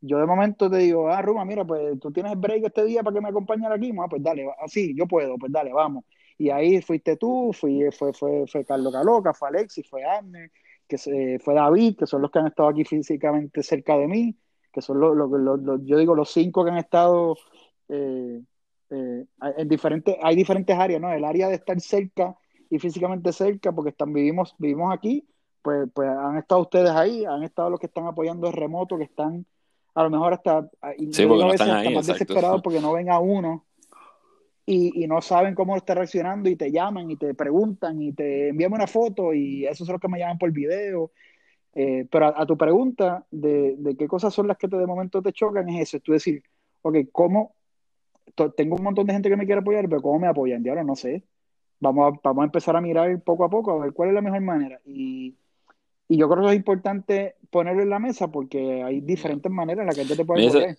[0.00, 3.14] Yo de momento te digo, ah, Ruma, mira, pues tú tienes break este día para
[3.14, 3.92] que me acompañes aquí.
[4.00, 6.04] Ah, pues dale, así, yo puedo, pues dale, vamos.
[6.38, 10.50] Y ahí fuiste tú, fui, fue, fue, fue Carlos Caloca, fue Alexis, fue Arne,
[10.88, 14.36] que se, fue David, que son los que han estado aquí físicamente cerca de mí,
[14.72, 17.36] que son los, los, yo digo, los cinco que han estado
[17.88, 18.42] eh,
[18.92, 19.24] eh,
[19.56, 21.12] en diferentes, hay diferentes áreas, ¿no?
[21.12, 22.36] El área de estar cerca
[22.68, 25.26] y físicamente cerca, porque están, vivimos, vivimos aquí,
[25.62, 29.04] pues, pues han estado ustedes ahí, han estado los que están apoyando el remoto, que
[29.04, 29.46] están
[29.94, 30.70] a lo mejor hasta,
[31.10, 33.66] sí, porque no están ahí, más desesperados porque no venga uno
[34.64, 38.48] y, y, no saben cómo está reaccionando y te llaman y te preguntan y te
[38.48, 41.10] envían una foto y esos son los que me llaman por video.
[41.74, 45.22] Eh, pero a, tu pregunta de, de, qué cosas son las que te, de momento
[45.22, 46.42] te chocan es eso, es tú decir,
[46.82, 47.54] ok, ¿cómo?
[48.56, 50.62] Tengo un montón de gente que me quiere apoyar, pero ¿cómo me apoyan?
[50.62, 51.24] Ya ahora no sé.
[51.80, 54.22] Vamos a, vamos a empezar a mirar poco a poco, a ver cuál es la
[54.22, 54.80] mejor manera.
[54.86, 55.34] Y,
[56.08, 59.86] y yo creo que es importante ponerlo en la mesa porque hay diferentes maneras en
[59.86, 60.76] las que gente te puede apoyar.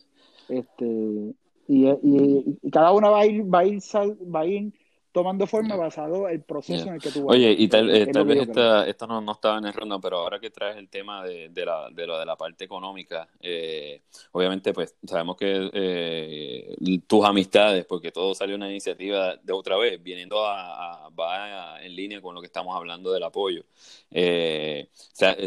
[0.49, 0.85] Este,
[1.67, 4.73] y, y, y, cada una va a ir, va a ir, va a ir
[5.13, 7.35] tomando forma basado el proceso en el que tú vas.
[7.35, 10.17] Oye, y tal, eh, tal vez esta, esto no, no, estaba en el ronda, pero
[10.17, 14.01] ahora que traes el tema de, de, la, de lo de la parte económica, eh,
[14.31, 16.75] obviamente pues sabemos que eh,
[17.07, 22.19] tus amistades, porque todo salió una iniciativa de otra vez, viniendo a, va en línea
[22.19, 23.61] con lo que estamos hablando del apoyo.
[23.61, 25.37] o sea,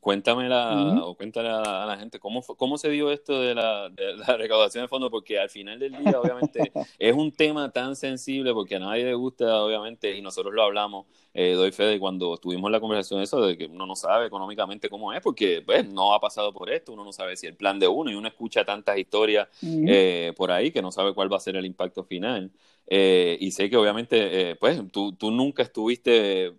[0.00, 4.16] cuéntame la, o cuéntale a, la gente cómo, cómo se dio esto de la, de
[4.16, 8.54] la recaudación de fondos, porque al final del día obviamente es un tema tan sensible
[8.54, 8.78] porque a
[9.14, 13.44] gusta, obviamente, y nosotros lo hablamos, eh, doy fe de cuando tuvimos la conversación eso,
[13.44, 16.92] de que uno no sabe económicamente cómo es, porque pues no ha pasado por esto,
[16.92, 20.50] uno no sabe si el plan de uno, y uno escucha tantas historias eh, por
[20.50, 22.50] ahí que no sabe cuál va a ser el impacto final.
[22.86, 26.54] Eh, y sé que obviamente, pues tú, tú, nunca estuviste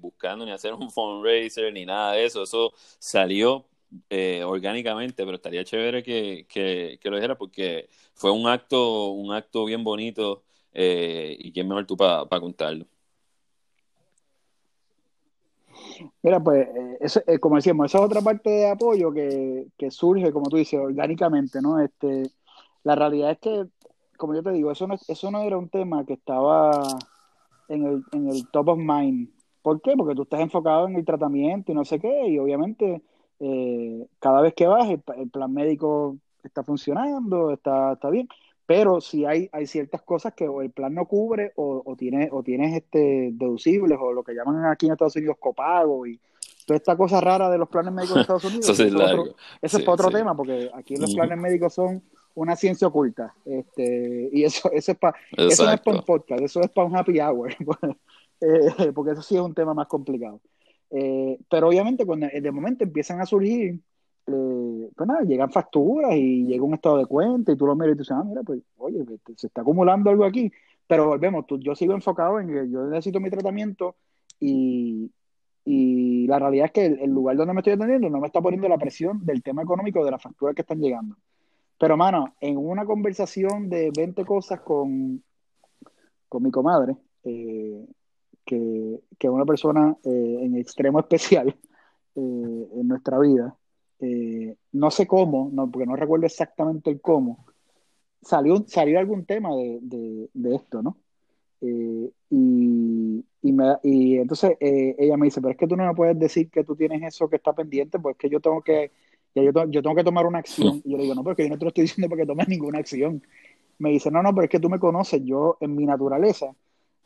[0.00, 3.66] buscando ni hacer un fundraiser ni nada de eso, eso salió
[4.44, 9.64] orgánicamente, pero estaría chévere que, que, que, lo dijera porque fue un acto, un acto
[9.64, 10.42] bien bonito
[10.78, 12.84] eh, ¿Y quién mejor tú para contarlo?
[16.22, 20.32] Mira, pues, eh, eso, eh, como decíamos, esa es otra parte de apoyo que, surge,
[20.32, 21.80] como tú dices, orgánicamente, ¿no?
[21.80, 22.30] Este,
[22.84, 23.66] la realidad es que,
[24.18, 26.82] como yo te digo, eso no, eso no era un tema que estaba
[27.68, 29.30] en el, en el top of mind.
[29.62, 29.94] ¿Por qué?
[29.96, 33.02] Porque tú estás enfocado en el tratamiento y no sé qué, y obviamente
[34.18, 38.28] cada vez que vas, el, el, plan médico está funcionando, está, está bien,
[38.66, 42.42] pero si hay, hay ciertas cosas que el plan no cubre o, o, tiene, o
[42.42, 46.20] tienes este deducibles o lo que llaman aquí en Estados Unidos copago y
[46.66, 48.68] toda esta cosa rara de los planes médicos de Estados Unidos.
[48.68, 48.84] eso,
[49.62, 52.02] es, otro, otro tema porque aquí los planes médicos son
[52.34, 53.34] una ciencia oculta.
[53.44, 56.86] Este, y eso, eso es para eso no es para un podcast, eso es para
[56.86, 57.54] un happy hour.
[58.38, 60.42] Eh, porque eso sí es un tema más complicado.
[60.90, 63.80] Eh, pero obviamente cuando de momento empiezan a surgir
[64.26, 67.94] eh, pues nada, llegan facturas y llega un estado de cuenta y tú lo miras
[67.94, 70.52] y tú dices, ah, mira, pues, oye, pues, se está acumulando algo aquí.
[70.86, 73.96] Pero volvemos, tú, yo sigo enfocado en que yo necesito mi tratamiento
[74.40, 75.10] y,
[75.64, 78.68] y la realidad es que el, lugar donde me estoy atendiendo no me está poniendo
[78.68, 81.16] la presión del tema económico de las facturas que están llegando.
[81.78, 85.22] Pero, mano, en una conversación de 20 cosas con,
[86.28, 87.86] con mi comadre, eh,
[88.44, 91.56] que, que es una persona eh, en extremo especial
[92.18, 93.54] en nuestra vida,
[94.00, 97.46] eh, no sé cómo, no, porque no recuerdo exactamente el cómo,
[98.22, 100.96] salió, salió algún tema de, de, esto, ¿no?
[101.60, 105.86] Eh, y, y, me, y, entonces eh, ella me dice, pero es que tú no
[105.86, 108.90] me puedes decir que tú tienes eso que está pendiente, porque yo tengo que,
[109.34, 110.82] yo, yo, tengo que tomar una acción.
[110.84, 112.78] Y yo le digo, no, porque yo no te lo estoy diciendo porque tomes ninguna
[112.78, 113.22] acción.
[113.78, 116.54] Me dice, no, no, pero es que tú me conoces, yo en mi naturaleza,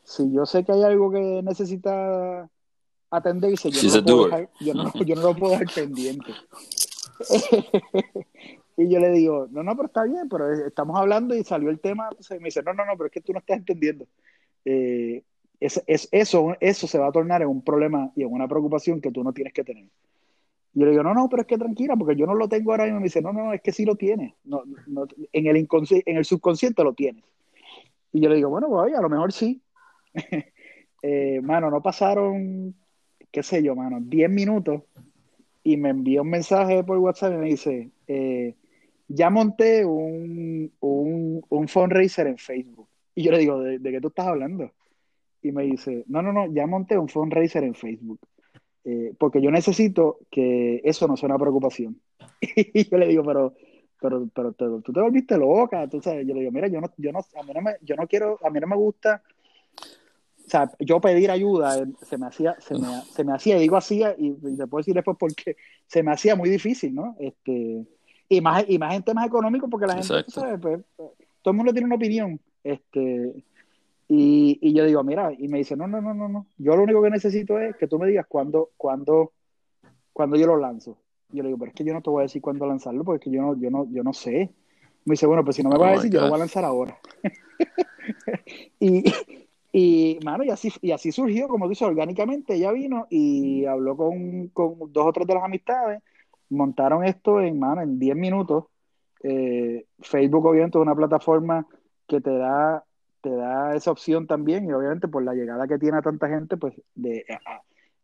[0.03, 2.49] si yo sé que hay algo que necesita
[3.11, 6.31] atenderse, yo, no puedo dejar, yo, no, yo no lo puedo dejar pendiente.
[8.77, 11.79] y yo le digo, no, no, pero está bien, pero estamos hablando y salió el
[11.79, 12.09] tema.
[12.29, 14.07] y me dice, no, no, no, pero es que tú no estás entendiendo.
[14.65, 15.23] Eh,
[15.59, 18.99] es, es, eso, eso se va a tornar en un problema y en una preocupación
[18.99, 19.85] que tú no tienes que tener.
[20.73, 22.71] Y yo le digo, no, no, pero es que tranquila, porque yo no lo tengo
[22.71, 22.99] ahora mismo.
[22.99, 24.33] Me dice, no, no, es que sí lo tienes.
[24.45, 25.67] No, no, en, el
[26.05, 27.23] en el subconsciente lo tienes.
[28.13, 29.61] Y yo le digo, bueno, pues a lo mejor sí.
[31.03, 32.75] eh, mano, no pasaron,
[33.31, 34.83] qué sé yo, mano, 10 minutos
[35.63, 38.55] y me envió un mensaje por WhatsApp y me dice, eh,
[39.07, 42.87] ya monté un, un, un fundraiser en Facebook.
[43.13, 44.71] Y yo le digo, ¿de, qué tú estás hablando?
[45.41, 48.19] Y me dice, no, no, no, ya monté un fundraiser en Facebook.
[48.83, 51.99] Eh, porque yo necesito que eso no sea una preocupación.
[52.41, 53.53] y yo le digo, pero,
[53.99, 55.87] pero, pero, tú te volviste loca.
[55.87, 58.07] Tú yo le digo, mira, yo no, yo no, a mí no me, yo no
[58.07, 59.21] quiero, a mí no me gusta
[60.51, 64.15] sea, yo pedir ayuda eh, se me hacía, se me, se me hacía, digo hacía,
[64.17, 65.55] y, y te puedo decir después porque
[65.87, 67.15] se me hacía muy difícil, ¿no?
[67.19, 67.85] Este,
[68.27, 70.23] y más, y más en temas económicos, porque la gente.
[70.59, 70.81] Pues,
[71.41, 72.39] todo el mundo tiene una opinión.
[72.63, 73.43] Este,
[74.07, 76.47] y, y, yo digo, mira, y me dice, no, no, no, no, no.
[76.57, 79.33] Yo lo único que necesito es que tú me digas cuándo, cuándo,
[80.13, 80.97] cuándo yo lo lanzo.
[81.29, 83.31] Yo le digo, pero es que yo no te voy a decir cuándo lanzarlo, porque
[83.31, 84.49] yo no, yo no, yo no sé.
[85.05, 86.39] Me dice, bueno, pues si no me vas a oh decir, yo lo voy a
[86.39, 86.97] lanzar ahora.
[88.79, 89.03] y,
[89.71, 92.55] y, mano, y así, y así surgió, como dice, orgánicamente.
[92.55, 96.01] Ella vino y habló con, con dos o tres de las amistades,
[96.49, 98.65] montaron esto en, mano, en 10 minutos.
[99.23, 101.65] Eh, Facebook, obviamente, es una plataforma
[102.07, 102.83] que te da,
[103.21, 106.57] te da esa opción también, y obviamente por la llegada que tiene a tanta gente,
[106.57, 107.25] pues de,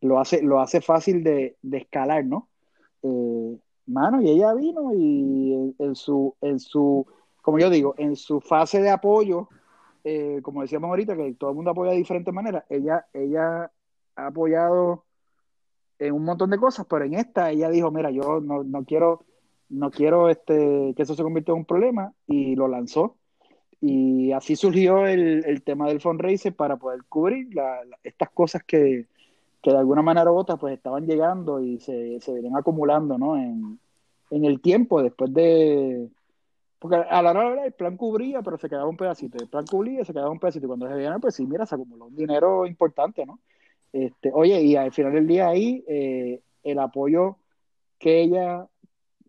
[0.01, 2.47] lo, hace, lo hace fácil de, de escalar, ¿no?
[3.03, 7.05] Eh, mano, y ella vino y en, su, en su
[7.41, 9.47] como yo digo, en su fase de apoyo,
[10.09, 13.69] eh, como decíamos ahorita, que todo el mundo apoya de diferentes maneras, ella, ella
[14.15, 15.03] ha apoyado
[15.99, 19.25] en un montón de cosas, pero en esta ella dijo, mira, yo no, no quiero,
[19.67, 23.17] no quiero este, que eso se convierta en un problema, y lo lanzó.
[23.81, 27.49] Y así surgió el, el tema del fundraiser para poder cubrir
[28.01, 29.07] estas cosas que,
[29.61, 33.35] que, de alguna manera u otra pues estaban llegando y se, se venían acumulando ¿no?
[33.37, 33.77] en,
[34.31, 36.09] en el tiempo después de...
[36.79, 39.37] Porque a la hora el plan cubría, pero se quedaba un pedacito.
[39.39, 40.65] El plan cubría, se quedaba un pedacito.
[40.65, 43.39] Y cuando se veían, pues sí, mira, se acumuló un dinero importante, ¿no?
[43.91, 47.37] Este, oye, y al final del día ahí, eh, el apoyo
[47.97, 48.67] que ella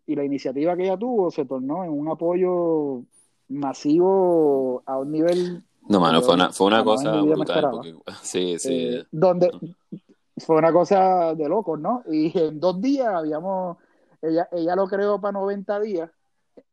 [0.05, 3.03] y la iniciativa que ella tuvo se tornó en un apoyo
[3.47, 5.63] masivo a un nivel...
[5.87, 7.81] No, mano, fue una, fue una cosa brutal.
[8.21, 8.73] sí, sí.
[8.73, 9.49] Eh, donde
[10.37, 12.03] fue una cosa de locos, ¿no?
[12.11, 13.77] Y en dos días habíamos...
[14.21, 16.11] Ella, ella lo creó para 90 días.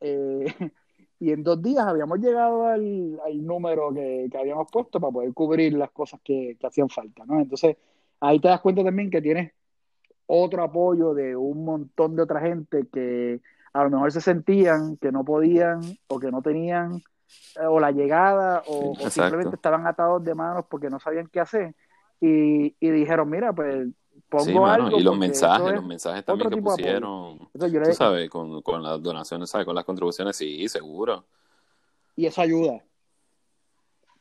[0.00, 0.44] Eh,
[1.20, 5.90] y en dos días habíamos llegado al, número que, habíamos puesto para poder cubrir las
[5.90, 7.40] cosas que, que hacían falta, ¿no?
[7.40, 7.76] Entonces,
[8.20, 9.52] ahí te das cuenta también que tienes
[10.26, 13.40] otro apoyo de un montón de otra gente que
[13.72, 17.02] a lo mejor se sentían que no podían o que no tenían
[17.60, 21.74] eh, o la llegada o, simplemente estaban atados de manos porque no sabían qué hacer
[22.20, 23.88] y, dijeron, mira, pues
[24.36, 24.98] pongo algo.
[24.98, 29.66] Y los mensajes, los mensajes también que pusieron, tú sabes, con, con las donaciones, ¿sabes?
[29.66, 31.24] Con las contribuciones, sí, seguro.
[32.16, 32.82] Y eso ayuda.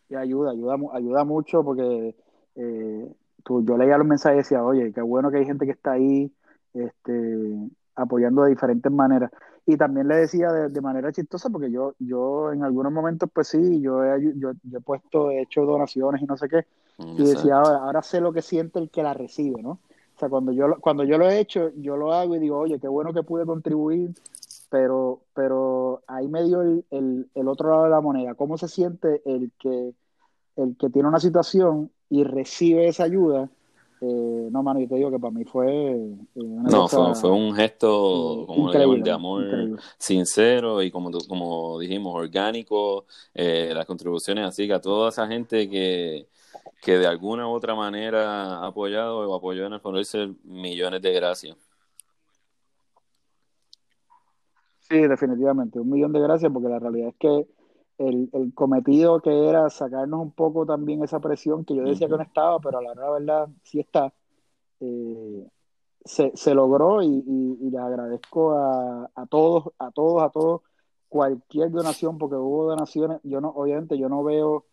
[0.09, 2.15] Y ayuda, ayuda, ayuda mucho porque
[2.55, 3.11] eh,
[3.47, 6.31] yo leía los mensajes y decía, oye, qué bueno que hay gente que está ahí
[6.73, 9.31] este, apoyando de diferentes maneras.
[9.65, 13.81] Y también le decía de, manera chistosa, porque yo, yo en algunos momentos, pues sí,
[13.81, 16.65] yo he, yo, he puesto, he hecho donaciones y no sé qué,
[16.99, 19.79] mm, y decía, ahora, sé lo que siente el que la recibe, ¿no?
[20.15, 22.79] O sea, cuando yo, cuando yo lo he hecho, yo lo hago y digo, oye,
[22.79, 24.11] qué bueno que pude contribuir,
[24.69, 28.35] pero, pero ahí me dio el, el, el otro lado de la moneda.
[28.35, 29.93] ¿Cómo se siente el que,
[30.55, 33.49] el que tiene una situación y recibe esa ayuda?
[34.07, 35.67] Eh, no, mano, yo te digo que para mí fue.
[35.67, 43.05] Eh, no, fue, un gesto, como de amor sincero y, como, como dijimos, orgánico.
[43.33, 46.27] Eh, las contribuciones, así que a toda esa gente que,
[46.83, 51.13] que de alguna u otra manera ha apoyado o apoyó en el Fundraiser, millones de
[51.13, 51.57] gracias.
[54.81, 57.47] Sí, definitivamente, un millón de gracias, porque la realidad es que
[57.97, 62.23] el, cometido que era sacarnos un poco también esa presión que yo decía que no
[62.23, 64.13] estaba, pero a la verdad sí está,
[64.79, 65.47] eh,
[66.03, 70.61] se, logró y, le agradezco a, todos, a todos, a todos,
[71.09, 74.65] cualquier donación, porque hubo donaciones, yo no, obviamente yo no veo,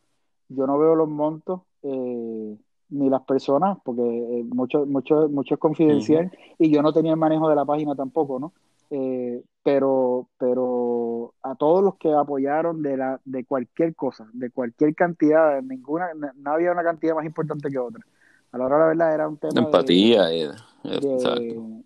[0.48, 2.56] yo no veo los montos, eh,
[2.90, 7.18] ni las personas, porque eh, mucho, mucho, mucho es confidencial, y yo no tenía el
[7.18, 8.52] manejo de la página tampoco, ¿no?
[8.94, 14.94] Eh, pero, pero a todos los que apoyaron de, la, de cualquier cosa, de cualquier
[14.94, 18.04] cantidad, ninguna, no había una cantidad más importante que otra.
[18.50, 20.50] A la hora de la verdad era un tema empatía, de,
[20.84, 21.82] de,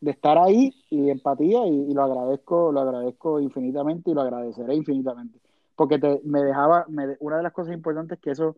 [0.00, 5.38] de, estar ahí y empatía y, lo agradezco, lo agradezco infinitamente y lo agradeceré infinitamente.
[5.76, 8.56] Porque te, me dejaba, me, una de las cosas importantes es que eso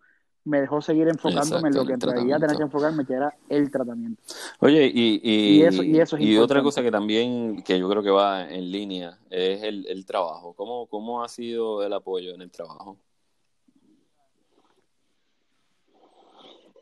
[0.48, 3.70] me dejó seguir enfocándome en lo que en realidad tenía que enfocarme, que era el
[3.70, 4.20] tratamiento.
[4.61, 8.70] Oye, y, y, eso, y, otra cosa que también, que yo creo que va en
[8.70, 10.54] línea, es el, el trabajo.
[10.54, 12.96] ¿Cómo, ¿Cómo ha sido el apoyo en el trabajo?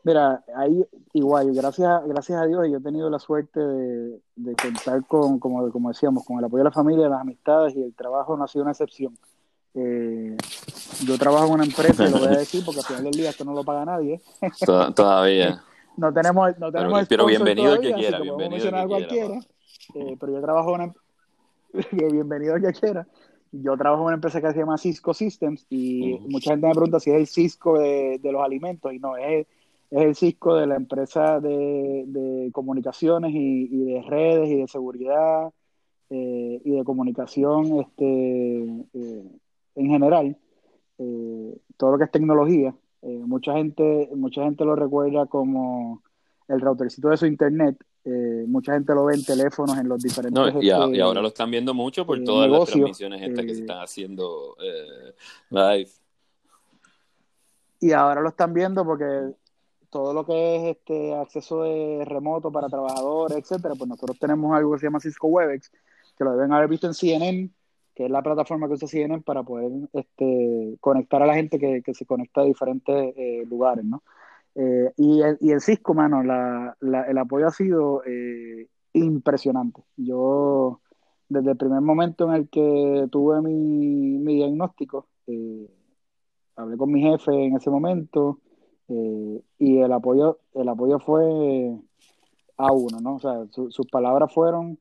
[0.03, 5.05] Mira, ahí igual, gracias, gracias a Dios yo he tenido la suerte de, de contar
[5.05, 8.37] con, como, como decíamos, con el apoyo de la familia, las amistades y el trabajo
[8.37, 9.17] no ha sido una excepción.
[9.73, 10.06] Eh,
[11.05, 13.29] yo trabajo en una empresa, y lo voy a decir porque al final del día
[13.29, 14.21] esto no lo paga nadie.
[14.95, 15.61] Todavía.
[15.97, 19.39] no tenemos, no tenemos pero, bienvenido el que quiera, bienvenido que cualquiera.
[19.95, 20.93] Eh, pero yo trabajo en una
[22.11, 23.07] bienvenido el que quiera.
[23.51, 26.99] Yo trabajo en una empresa que se llama Cisco Systems y mucha gente me pregunta
[26.99, 29.47] si es el Cisco de, de los alimentos y no, es,
[29.89, 34.67] es el Cisco de la empresa de, de comunicaciones y, y, de redes y de
[34.67, 35.51] seguridad
[36.09, 39.23] eh, y de comunicación este, eh,
[39.75, 40.37] en general,
[40.97, 46.01] eh, todo lo que es tecnología, eh, mucha gente mucha gente lo recuerda como
[46.47, 47.77] el routercito de su internet.
[48.05, 50.55] Eh, mucha gente lo ve en teléfonos, en los diferentes.
[50.61, 53.81] y, y, ahora lo están viendo mucho por todas las transmisiones estas que se están
[53.81, 54.55] haciendo
[55.49, 55.89] live.
[57.79, 59.33] Y ahora lo están viendo porque
[59.89, 64.73] todo lo que es este acceso de remoto para trabajadores, etcétera, pues nosotros tenemos algo
[64.73, 65.71] que se llama Cisco Webex,
[66.17, 67.49] que lo deben haber visto en CNN,
[67.97, 71.93] que es la plataforma que usa CNN para poder este, conectar a la gente que,
[71.95, 74.03] se conecta a diferentes eh, lugares, ¿no?
[74.53, 79.81] Eh, y, el, y el Cisco, mano, la, el apoyo ha sido eh, impresionante.
[79.95, 80.79] Yo,
[81.27, 85.67] desde el primer momento en el que tuve mi, mi diagnóstico, eh,
[86.55, 88.39] hablé con mi jefe en ese momento
[88.89, 91.75] y el apoyo, el apoyo fue
[92.57, 93.15] a uno, ¿no?
[93.15, 94.77] O sea, sus palabras fueron,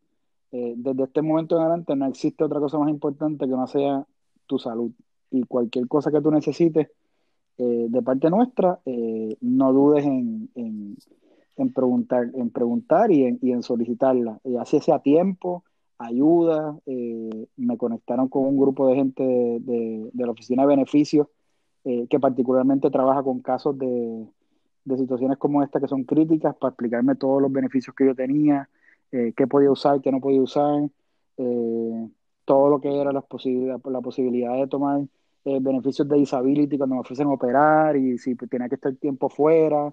[0.53, 4.07] eh, desde este momento en adelante no existe otra cosa más importante que no sea
[4.47, 4.91] tu salud.
[5.31, 6.89] Y cualquier cosa que tú necesites
[7.59, 8.81] de parte nuestra,
[9.41, 14.99] no dudes en, en, preguntar, en preguntar y en, y en solicitarla, y así sea
[14.99, 15.65] tiempo,
[15.99, 21.29] ayuda, eh, me conectaron con un grupo de gente de, la Oficina de Beneficios
[21.85, 24.27] eh, que particularmente trabaja con casos de,
[24.97, 28.69] situaciones como esta que son críticas para explicarme todos los beneficios que yo tenía,
[29.13, 30.89] eh, qué podía usar, qué no podía usar,
[32.45, 33.25] todo lo que era la
[33.85, 35.03] la posibilidad de tomar
[35.45, 39.93] beneficios de disability cuando me ofrecen operar y si tenía que estar tiempo fuera.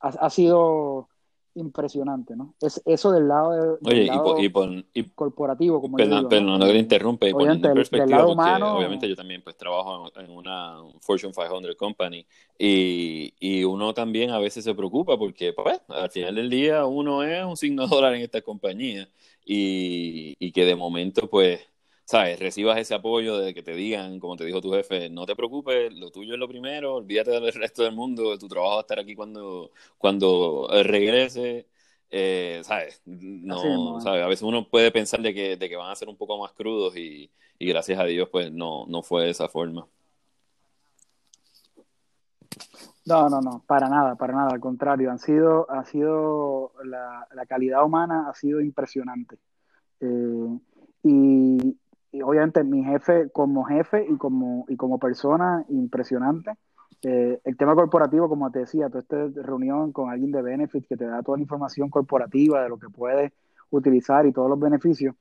[0.00, 1.08] Ha, ha, sido
[1.54, 2.54] impresionante, ¿no?
[2.60, 3.78] Es eso del lado,
[5.14, 10.30] corporativo, como pero no, no interrumpe, obviamente, en perspectiva, obviamente yo también pues trabajo en
[10.30, 12.26] una Fortune 500 company
[12.58, 17.22] y, y, uno también a veces se preocupa porque pues al final del día uno
[17.22, 19.08] es un signo de dólar en esta compañía
[19.44, 21.60] y, y que de momento pues
[22.10, 22.40] ¿sabes?
[22.40, 25.94] Recibas ese apoyo de que te digan, como te dijo tu jefe, no te preocupes,
[25.94, 28.98] lo tuyo es lo primero, olvídate del resto del mundo, tu trabajo va a estar
[28.98, 31.68] aquí cuando, cuando eh, regrese.
[32.10, 33.00] Eh, ¿sabes?
[33.06, 34.24] No, ¿sabes?
[34.24, 36.50] A veces uno puede pensar de que, de que van a ser un poco más
[36.52, 37.30] crudos y,
[37.60, 39.86] y gracias a Dios pues no, no fue de esa forma.
[43.06, 47.46] No, no, no, para nada, para nada, al contrario, han sido, ha sido, la, la
[47.46, 49.38] calidad humana ha sido impresionante.
[50.00, 50.58] Eh,
[51.04, 51.76] y,
[52.12, 56.52] y obviamente mi jefe como jefe y como, y como persona impresionante.
[57.02, 60.96] Eh, el tema corporativo, como te decía, toda esta reunión con alguien de Benefit que
[60.96, 63.32] te da toda la información corporativa de lo que puedes
[63.70, 65.14] utilizar y todos los beneficios.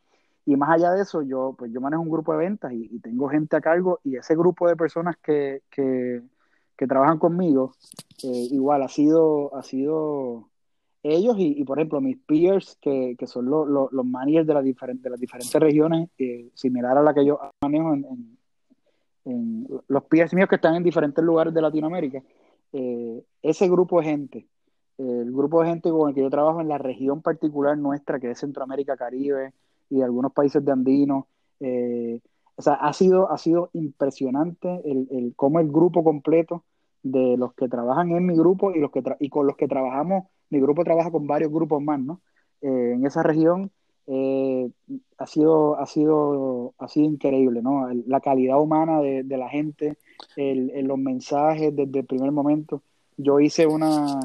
[0.45, 3.29] Y más allá de eso, yo, pues yo manejo un grupo de ventas y, tengo
[3.29, 6.21] gente a cargo y ese grupo de personas que, que,
[6.75, 7.73] que trabajan conmigo,
[8.23, 10.49] eh, igual ha sido, ha sido
[11.03, 15.09] ellos y, por ejemplo, mis peers, que, que son los managers de, las diferentes, de
[15.09, 18.37] las diferentes regiones, eh, similar a la que yo manejo en,
[19.87, 22.23] los peers míos que están en diferentes lugares de Latinoamérica,
[22.73, 24.47] eh, ese grupo de gente,
[24.97, 28.31] el grupo de gente con el que yo trabajo en la región particular nuestra, que
[28.31, 29.53] es Centroamérica, Caribe
[29.89, 31.25] y algunos países de andinos,
[31.59, 32.19] eh,
[32.55, 36.63] o sea, ha sido, ha sido impresionante el, el, cómo el grupo completo
[37.03, 40.25] de los que trabajan en mi grupo y, los que y con los que trabajamos
[40.49, 42.21] mi grupo trabaja con varios grupos más, ¿no?
[42.61, 43.71] Eh, en esa región
[44.07, 44.69] eh,
[45.17, 47.87] ha, sido, ha, sido, ha sido increíble, ¿no?
[48.07, 49.97] La calidad humana de, la gente,
[50.35, 52.81] el, los mensajes desde el primer momento.
[53.17, 54.19] Yo hice una...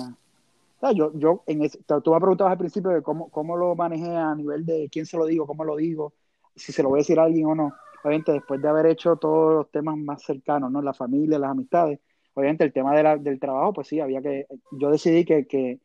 [0.95, 1.67] Yo, yo en
[2.03, 5.17] tú me preguntabas al principio de cómo, cómo lo manejé a nivel de quién se
[5.17, 6.13] lo digo, cómo lo digo,
[6.55, 7.73] si se lo voy a decir a alguien o no.
[8.03, 10.83] Obviamente, después de haber hecho todos los temas más cercanos, ¿no?
[10.83, 12.01] La familia, las amistades,
[12.35, 15.81] obviamente el tema de del trabajo, pues sí, había que, yo decidí que,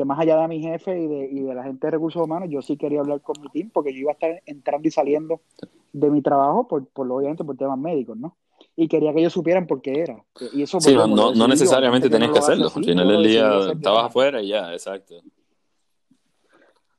[0.00, 2.48] que más allá de mi jefe y de, y de la gente de recursos humanos,
[2.50, 5.42] yo sí quería hablar con mi team porque yo iba a estar entrando y saliendo
[5.92, 8.34] de mi trabajo, por, por obviamente por temas médicos, ¿no?
[8.76, 10.24] Y quería que ellos supieran por qué era.
[10.54, 12.72] Y eso, sí, no, no, necesariamente tenés que hacerlo.
[12.74, 15.16] al final del día estabas afuera y ya, exacto.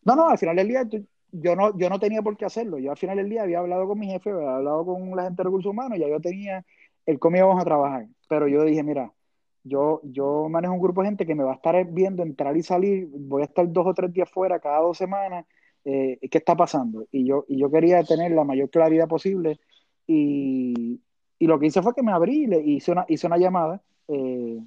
[0.03, 0.87] No, no, al final del día
[1.31, 2.77] yo no, yo no tenía por qué hacerlo.
[2.77, 5.41] Yo al final del día había hablado con mi jefe, había hablado con la gente
[5.41, 6.63] de recursos humanos, y ya yo tenía
[7.07, 8.05] el cómo íbamos a trabajar.
[8.29, 9.11] Pero yo dije, mira,
[9.63, 12.63] yo, yo manejo un grupo de gente que me va a estar viendo entrar y
[12.63, 15.45] salir, voy a estar dos o tres días fuera cada dos semanas,
[15.85, 17.07] eh, ¿qué está pasando?
[17.11, 19.59] Y yo, y yo quería tener la mayor claridad posible
[20.07, 20.99] y,
[21.39, 23.81] y lo que hice fue que me abrí y le hice una, hice una llamada,
[24.07, 24.59] eh,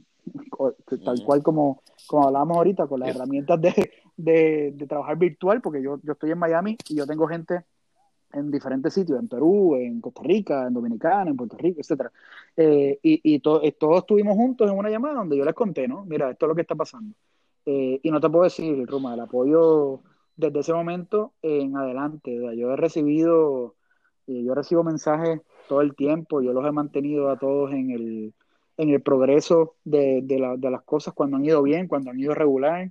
[1.04, 5.82] tal cual como, como hablábamos ahorita, con las herramientas de, de, de, trabajar virtual, porque
[5.82, 7.64] yo, yo estoy en Miami y yo tengo gente
[8.34, 12.12] en diferentes sitios, en Perú, en Costa Rica, en Dominicana, en Puerto Rico, etcétera.
[12.56, 16.04] Eh, y y eh, todos estuvimos juntos en una llamada donde yo les conté, ¿no?
[16.04, 17.14] Mira, esto es lo que está pasando.
[17.66, 20.02] Eh, y no te puedo decir, Roma, el apoyo
[20.36, 22.34] desde ese momento en adelante.
[22.56, 23.76] Yo he recibido,
[24.26, 28.34] yo recibo mensajes todo el tiempo, yo los he mantenido a todos en el,
[28.76, 32.90] en el progreso de, de las cosas cuando han ido bien, cuando han ido regular.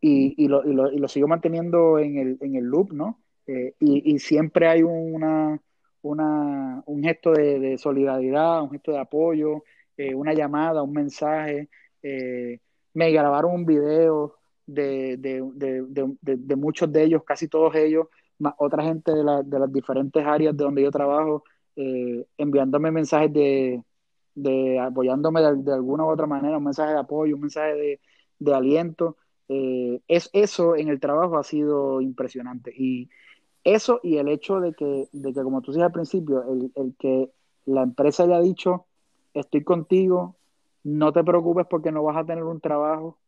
[0.00, 3.20] y, y, lo, y, lo, y lo sigo manteniendo en el, en el loop, ¿no?
[3.50, 5.60] Eh, y, siempre hay una,
[6.02, 9.64] un gesto de, solidaridad, un gesto de apoyo,
[9.96, 11.68] eh, una llamada, un mensaje.
[12.02, 12.60] Eh,
[12.94, 14.36] me grabaron un video
[14.66, 18.06] de, de, muchos de ellos, casi todos ellos,
[18.58, 21.44] otra gente de, la, las diferentes áreas de donde yo trabajo,
[22.36, 23.82] enviándome mensajes de,
[24.34, 28.00] de apoyándome de, alguna u otra manera, un mensaje de apoyo, un mensaje
[28.38, 29.16] de, aliento.
[29.48, 32.72] es eso en el trabajo ha sido impresionante.
[32.76, 33.10] Y
[33.64, 36.94] eso y el hecho de que, de que como tú decías al principio, el, el
[36.98, 37.30] que
[37.66, 38.86] la empresa haya dicho,
[39.34, 40.36] estoy contigo,
[40.82, 43.18] no te preocupes porque no vas a tener un trabajo,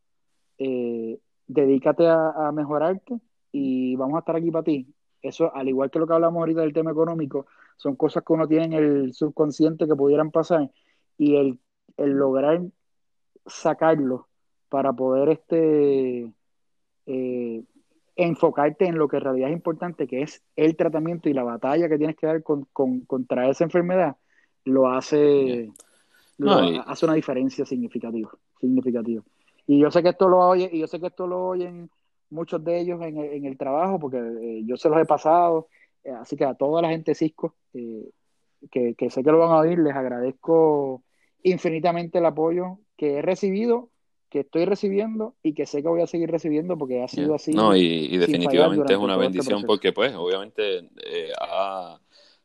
[0.57, 3.19] eh, dedícate a, mejorarte
[3.51, 4.87] y vamos a estar aquí para ti.
[5.21, 7.45] Eso, al igual que lo que hablamos ahorita del tema económico,
[7.77, 10.71] son cosas que uno tiene en el subconsciente que pudieran pasar
[11.17, 11.59] y el,
[11.97, 12.61] el lograr
[13.45, 14.27] sacarlo
[14.69, 16.33] para poder este
[17.05, 17.63] eh,
[18.15, 21.89] enfocarte en lo que en realidad es importante, que es el tratamiento y la batalla
[21.89, 22.65] que tienes que dar con,
[23.05, 24.17] contra esa enfermedad,
[24.65, 25.71] lo hace,
[26.85, 29.23] hace una diferencia significativa, significativa.
[29.65, 31.89] Y yo sé que esto lo oye, y yo sé que esto lo oyen
[32.29, 35.67] muchos de ellos en, en el trabajo, porque eh, yo se los he pasado,
[36.03, 38.09] eh, así que a toda la gente Cisco, eh,
[38.71, 41.03] que, que sé que lo van a oír, les agradezco
[41.43, 43.89] infinitamente el apoyo que he recibido
[44.33, 47.51] que estoy recibiendo y que sé que voy a seguir recibiendo porque ha sido así.
[47.51, 51.31] No, y, definitivamente es una este bendición porque pues obviamente eh,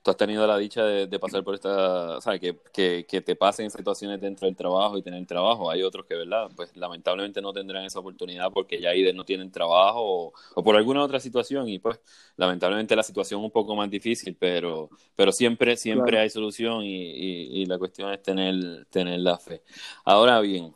[0.03, 2.41] tú has tenido la dicha de, pasar por esta, ¿sabes?
[2.41, 5.71] Que, que, que, te pasen situaciones dentro del trabajo y tener trabajo.
[5.71, 6.51] Hay otros que, ¿verdad?
[6.55, 11.03] Pues lamentablemente no tendrán esa oportunidad porque ya ahí no tienen trabajo o, por alguna
[11.03, 11.99] otra situación y pues
[12.37, 17.63] lamentablemente la situación es un poco más difícil, pero, pero siempre, siempre hay solución y,
[17.63, 19.63] y, la cuestión es tener, tener la fe.
[20.05, 20.75] Ahora bien,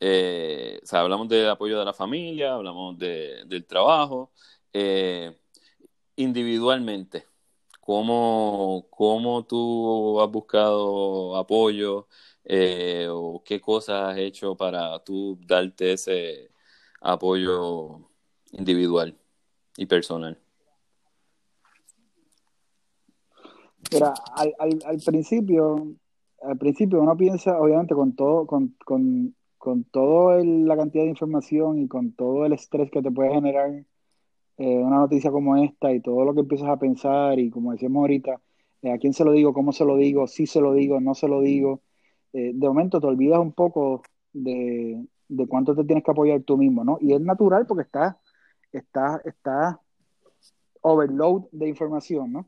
[0.00, 4.32] eh, o sea, hablamos del apoyo de la familia, hablamos de, del trabajo.
[4.72, 5.36] Eh,
[6.16, 7.26] individualmente,
[7.80, 12.08] ¿cómo, ¿cómo, tú has buscado apoyo
[12.44, 16.50] eh, o qué cosas has hecho para tú darte ese
[17.00, 18.00] apoyo
[18.52, 19.16] individual
[19.76, 20.38] y personal?
[23.92, 25.94] Mira, al, principio,
[26.42, 28.74] al principio uno piensa, obviamente, con todo, con
[29.64, 33.70] con toda la cantidad de información y con todo el estrés que te puede generar
[34.58, 38.02] eh, una noticia como esta y todo lo que empiezas a pensar y como decíamos
[38.02, 38.42] ahorita,
[38.82, 41.14] eh, a quién se lo digo, cómo se lo digo, si se lo digo, no
[41.14, 41.80] se lo digo,
[42.34, 44.02] eh, de momento te olvidas un poco
[44.34, 46.98] de, de, cuánto te tienes que apoyar tú mismo, ¿no?
[47.00, 48.16] Y es natural porque estás
[48.72, 49.80] está, está
[50.82, 52.46] overload de información, ¿no?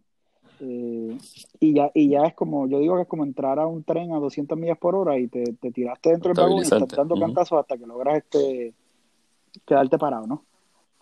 [0.61, 1.19] Eh,
[1.61, 4.13] y, ya, y ya es como, yo digo que es como entrar a un tren
[4.13, 7.61] a 200 millas por hora y te, tiraste dentro del vagón y estás dando cantazos
[7.61, 8.75] hasta que logras este,
[9.65, 10.45] quedarte parado, ¿no?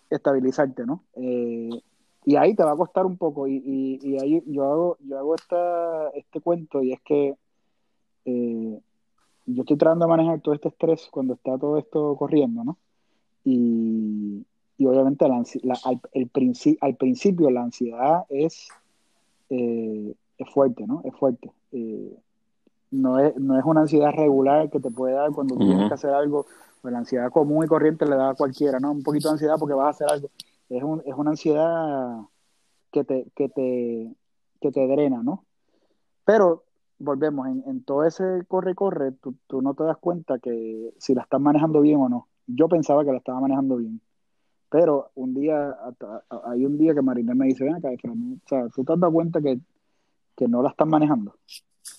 [0.09, 1.03] Estabilizarte, ¿no?
[1.15, 1.69] Eh,
[2.25, 3.47] y ahí te va a costar un poco.
[3.47, 7.35] Y, y, ahí yo hago, yo hago esta, este cuento y es que
[8.25, 8.79] eh,
[9.45, 12.77] yo estoy tratando de manejar todo este estrés cuando está todo esto corriendo, ¿no?
[13.43, 14.43] Y,
[14.77, 15.35] y obviamente la,
[15.83, 16.29] al, el
[16.81, 18.69] al principio la ansiedad es
[19.49, 21.01] eh, es fuerte, ¿no?
[21.03, 21.51] Es fuerte.
[21.71, 22.17] Eh,
[22.91, 26.11] no, es, no es una ansiedad regular que te puede dar cuando tienes que hacer
[26.11, 26.45] algo,
[26.81, 28.91] pues la ansiedad común y corriente le da a cualquiera, ¿no?
[28.91, 30.29] Un poquito de ansiedad porque vas a hacer algo.
[30.69, 32.19] Es, un, es una ansiedad
[32.91, 34.15] que te, que te,
[34.61, 35.43] que te drena, ¿no?
[36.23, 36.63] Pero
[36.97, 41.23] volvemos, en, en todo ese corre-corre, tú, tú, no te das cuenta que si la
[41.23, 42.27] estás manejando bien o no.
[42.47, 43.99] Yo pensaba que la estaba manejando bien.
[44.75, 45.73] Pero un día,
[46.43, 49.13] hay un día que Marina me dice, ven acá, o sea, tú te has dado
[49.13, 49.57] cuenta que,
[50.35, 51.33] que no la estás manejando.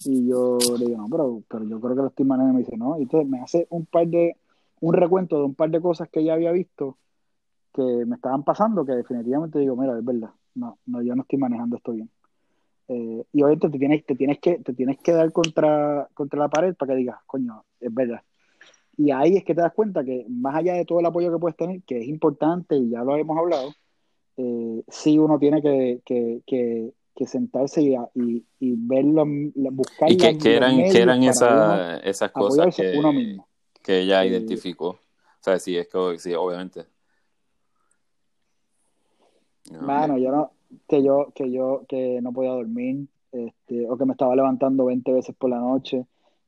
[0.05, 2.53] Y yo le digo, no, pero, pero yo creo que la estoy manejando.
[2.53, 2.99] Y me dice, no.
[2.99, 4.37] Y entonces me hace un par de,
[4.81, 6.99] un recuento de un par de cosas que ya había visto
[7.73, 11.39] que me estaban pasando, que definitivamente digo, mira, es verdad, no, no yo no estoy
[11.39, 12.11] manejando esto bien.
[12.89, 16.51] Eh, y obviamente te tienes, te tienes que, te tienes que dar contra, contra la
[16.51, 18.21] pared para que digas, coño, es verdad,
[18.97, 21.39] y ahí es que te das cuenta que más allá de todo el apoyo que
[21.39, 23.75] puedes tener, que es importante y ya lo hemos hablado,
[24.39, 26.41] eh, sí uno tiene que, que,
[27.15, 29.25] que, sentarse y, y, y verlo,
[29.73, 30.11] buscar.
[30.11, 33.49] ¿Y que, que eran, que eran esa, esas cosas que, uno mismo.
[33.83, 34.89] que ella eh, identificó?
[34.89, 34.99] O
[35.41, 36.87] sea, sí, es que sí, obviamente.
[39.71, 40.53] Bueno, yo no,
[40.89, 45.13] que yo, que yo, que no podía dormir, este, o que me estaba levantando 20
[45.13, 46.07] veces por la noche,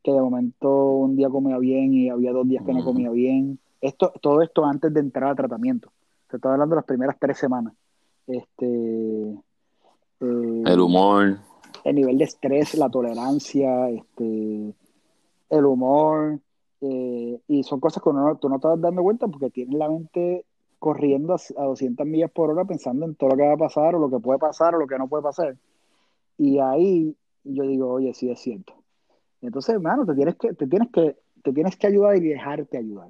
[0.09, 3.59] que de momento un día comía bien y había dos días que no comía bien.
[3.83, 5.93] Esto, todo esto antes de entrar al tratamiento.
[6.29, 7.75] Te estoy hablando de las primeras tres semanas.
[8.27, 8.67] Este,
[10.21, 11.41] eh, el humor.
[11.85, 14.75] El nivel de estrés, la tolerancia, este,
[15.51, 16.41] el humor.
[16.81, 19.91] Eh, y son cosas que uno, tú no te vas dando cuenta porque tienes la
[19.91, 20.47] mente
[20.79, 23.95] corriendo a, a 200 millas por hora pensando en todo lo que va a pasar
[23.95, 25.55] o lo que puede pasar o lo que no puede pasar.
[26.39, 28.78] Y ahí yo digo, oye, sí es cierto
[29.41, 33.09] entonces, hermano, te tienes que, te tienes que, te tienes que ayudar y dejarte ayudar.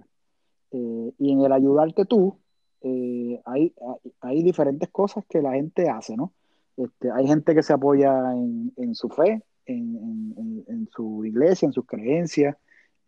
[0.70, 2.38] Eh, y en el ayudarte tú,
[2.82, 3.74] eh, hay,
[4.20, 6.32] hay, diferentes cosas que la gente hace, ¿no?
[6.76, 11.72] Este, hay gente que se apoya en, en su fe, en, en, su iglesia, en
[11.72, 12.56] sus creencias.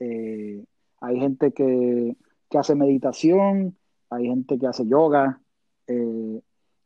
[0.00, 0.64] Eh,
[1.00, 2.16] hay gente que,
[2.48, 3.76] que, hace meditación,
[4.08, 5.40] hay gente que hace yoga,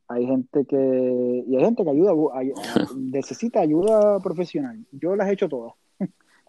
[0.09, 2.13] hay gente que, y hay gente que ayuda,
[2.97, 4.85] necesita ayuda profesional.
[4.93, 5.75] Yo las he hecho todas.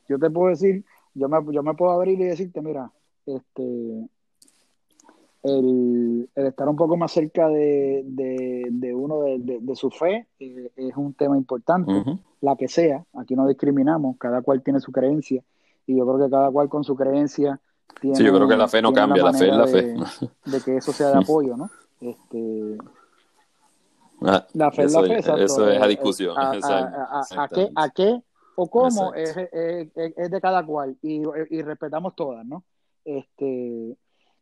[0.07, 0.83] Yo te puedo decir,
[1.13, 2.91] yo me, yo me puedo abrir y decirte, mira,
[3.25, 4.07] este,
[5.43, 8.03] el, estar un poco más cerca de,
[8.95, 11.91] uno de, su fe eh, es un tema importante,
[12.41, 15.43] la que sea, aquí no discriminamos, cada cual tiene su creencia
[15.87, 17.59] y yo creo que cada cual con su creencia
[18.01, 19.95] tiene, sí, yo creo que la fe no cambia, la, fe es la fe.
[20.45, 21.69] De, que eso sea de apoyo, ¿no?
[22.01, 22.77] Este,
[24.21, 26.35] ah, la fe es la fe, Eso es a discusión.
[26.37, 28.21] A, a, qué, a, qué,
[28.55, 32.63] o cómo es, es, es, de cada cual y, y respetamos todas, ¿no?
[33.03, 33.97] Este,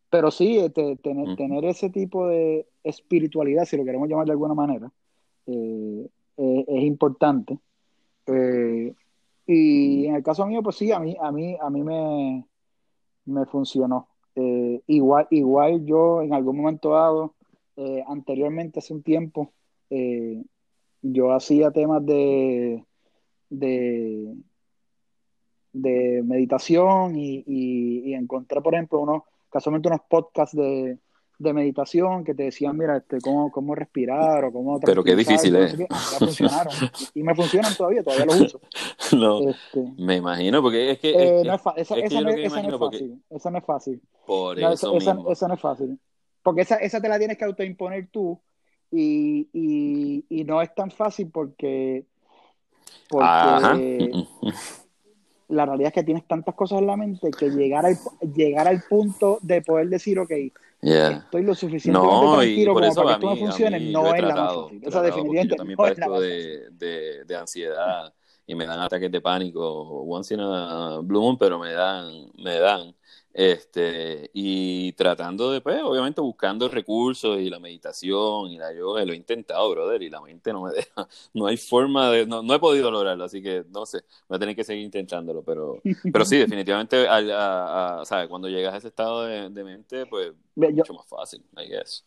[0.09, 4.53] pero sí, este, tener, tener ese tipo de espiritualidad, si lo queremos llamar de alguna
[4.53, 4.91] manera,
[5.47, 6.07] eh,
[6.37, 7.57] eh, es importante.
[8.27, 8.93] Eh,
[9.47, 12.45] y en el caso mío, pues sí, a mí, a mí, a mí me,
[13.25, 14.07] me funcionó.
[14.35, 17.33] igual, igual yo en algún momento dado,
[18.07, 19.51] anteriormente, hace un tiempo,
[21.01, 22.85] yo hacía temas de,
[23.59, 24.35] de,
[25.73, 29.23] de meditación y, y encontré, por ejemplo, unos
[29.53, 30.97] casualmente unos podcasts de,
[31.37, 34.79] de meditación que te decían, mira, este, cómo, cómo respirar o cómo...
[34.79, 35.79] Pero qué difícil es.
[35.79, 35.87] ¿eh?
[36.17, 36.73] funcionaron.
[37.13, 38.61] y me funcionan todavía, todavía los uso.
[39.15, 41.11] no, este, me imagino, porque es que...
[41.11, 43.23] Eh, no es esa, esa, no, es fácil.
[43.29, 44.01] Esa no es fácil.
[44.25, 45.99] Por eso esa, esa, no es fácil.
[46.41, 48.41] Porque esa, esa te la tienes que autoimponer tú
[48.91, 52.05] y, y, y no es tan fácil porque...
[53.09, 54.25] porque
[55.49, 57.97] la realidad es que tienes tantas cosas en la mente que llegar al,
[58.35, 60.31] llegar al punto de poder decir, ok,
[60.81, 64.55] estoy lo suficientemente no, tranquilo como para que esto no funcione, no es la más
[64.55, 64.81] fácil.
[64.83, 68.13] Esa definitivamente también no la de, de, de, ansiedad
[68.45, 72.59] y me dan ataques de pánico once in a blue moon, pero me dan, me
[72.59, 72.93] dan.
[73.33, 79.13] Este, y tratando de, pues, obviamente buscando recursos y la meditación y la yoga, lo
[79.13, 82.53] he intentado, brother, y la mente no me deja, no hay forma de, no, no
[82.53, 85.81] he podido lograrlo, así que no sé, voy a tener que seguir intentándolo, pero,
[86.11, 88.29] pero sí, definitivamente, a, ¿sabes?
[88.29, 92.05] Cuando llegas a ese estado de, mente, pues, mucho más fácil, I guess.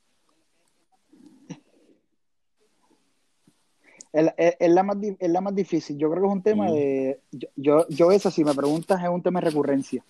[4.12, 5.99] Es, la más, es la más difícil.
[5.99, 7.20] Yo creo que es un tema de.
[7.33, 10.03] Yo, yo, yo, eso, si me preguntas, es un tema de recurrencia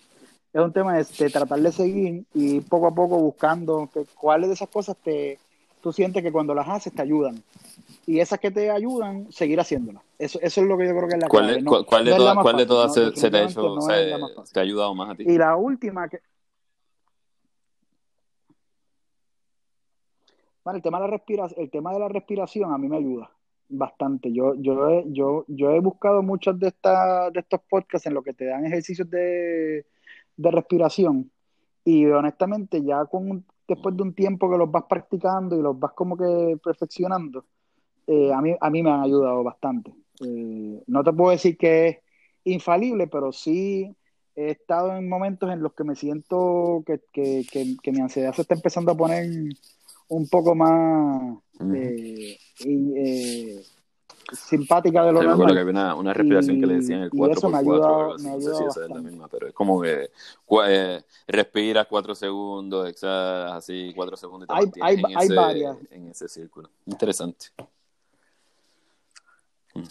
[0.56, 4.54] es un tema de, tratar de seguir y poco a poco buscando que, cuáles de
[4.54, 5.38] esas cosas te,
[5.82, 7.42] tú sientes que cuando las haces te ayudan.
[8.06, 10.02] Y esas que te ayudan, seguir haciéndolas.
[10.18, 11.62] Eso, eso es lo que yo creo que es la clave.
[11.86, 13.76] ¿Cuál, de, todas, se, te ha hecho,
[14.50, 15.24] te ha ayudado más a ti?
[15.26, 16.20] Y la última que...
[20.64, 23.30] Bueno, el tema de la respiración, el tema de la respiración a mí me ayuda
[23.68, 24.32] bastante.
[24.32, 28.24] Yo, yo, he, yo, yo he buscado muchos de, esta, de estos podcasts en los
[28.24, 29.84] que te dan ejercicios de,
[30.36, 31.30] de respiración
[31.84, 35.92] y honestamente ya con después de un tiempo que los vas practicando y los vas
[35.92, 37.44] como que perfeccionando,
[38.06, 39.92] eh, a, mí, a mí me han ayudado bastante.
[40.24, 41.98] Eh, no te puedo decir que es
[42.44, 43.94] infalible, pero sí
[44.36, 47.44] he estado en momentos en los que me siento que, que,
[47.82, 49.28] que, mi ansiedad se está empezando a poner
[50.08, 51.38] un poco más
[54.32, 55.54] simpática de lo sí, normal.
[55.54, 59.00] que había una, respiración que le decían el 4x4, no sé si esa es la
[59.00, 60.10] misma, pero es como que
[60.66, 65.34] eh, respiras 4 segundos, exhalas así 4 segundos y te hay, hay, en, hay ese,
[65.34, 65.76] varias.
[65.90, 66.70] en ese círculo.
[66.86, 67.46] Interesante.
[69.74, 69.82] Mm.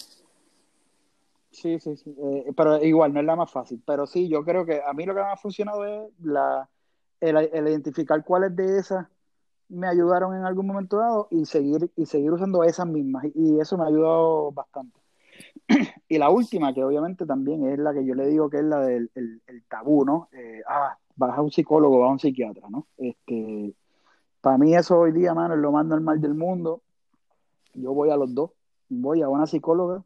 [1.52, 2.14] Sí, sí, sí.
[2.18, 3.82] Eh, pero igual, no es la más fácil.
[3.86, 6.70] Pero sí, yo creo que a mí lo que me ha funcionado es la,
[7.22, 9.08] el, el identificar cuáles de esas
[9.70, 13.26] me ayudaron en algún momento dado y seguir, y seguir usando esas mismas.
[13.34, 15.00] Y eso me ha ayudado bastante.
[16.08, 18.80] y la última, que obviamente también es la que yo le digo que es la
[18.80, 20.30] del el, tabú, ¿no?
[20.32, 22.88] Eh, ah, vas a un psicólogo, vas a un psiquiatra, ¿no?
[22.98, 23.74] Este,
[24.42, 26.82] para mí eso hoy día, mano, es lo más normal del mundo.
[27.74, 28.52] Yo voy a los dos.
[28.90, 30.04] Voy a una psicóloga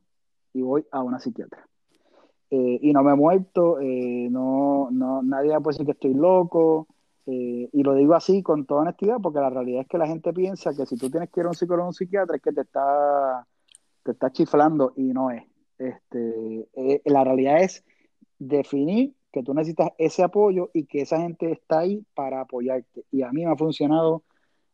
[0.54, 1.68] y voy a una psiquiatra.
[2.52, 6.88] Eh, y no me he muerto, eh, no, no, nadie puede decir que estoy loco,
[7.32, 10.34] eh, y lo digo así con toda honestidad porque la realidad es que la gente
[10.34, 12.52] piensa que si tú tienes que ir a un psicólogo o un psiquiatra es que
[12.52, 13.46] te está,
[14.02, 15.44] te está chiflando y no es.
[15.78, 17.86] Este, eh, la realidad es
[18.40, 23.06] definir que tú necesitas ese apoyo y que esa gente está ahí para apoyarte.
[23.12, 24.24] Y a mí me ha funcionado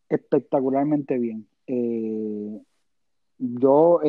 [0.08, 1.50] espectacularmente bien.
[1.68, 2.62] Eh,
[3.38, 4.00] yo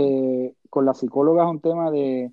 [0.71, 2.31] con la psicóloga es un tema de,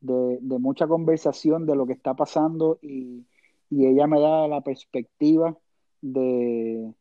[0.00, 3.24] de mucha conversación de lo que está pasando y
[3.70, 5.56] y ella me da la perspectiva
[6.00, 6.92] de,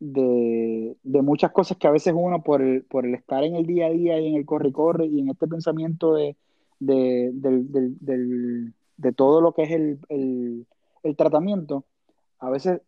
[0.00, 3.86] de, muchas cosas que a veces uno por el, por el estar en el día
[3.86, 6.36] a día y en el corre-corre y en este pensamiento de,
[6.78, 10.66] de, de todo lo que es el,
[11.02, 11.84] el, tratamiento,
[12.38, 12.80] a veces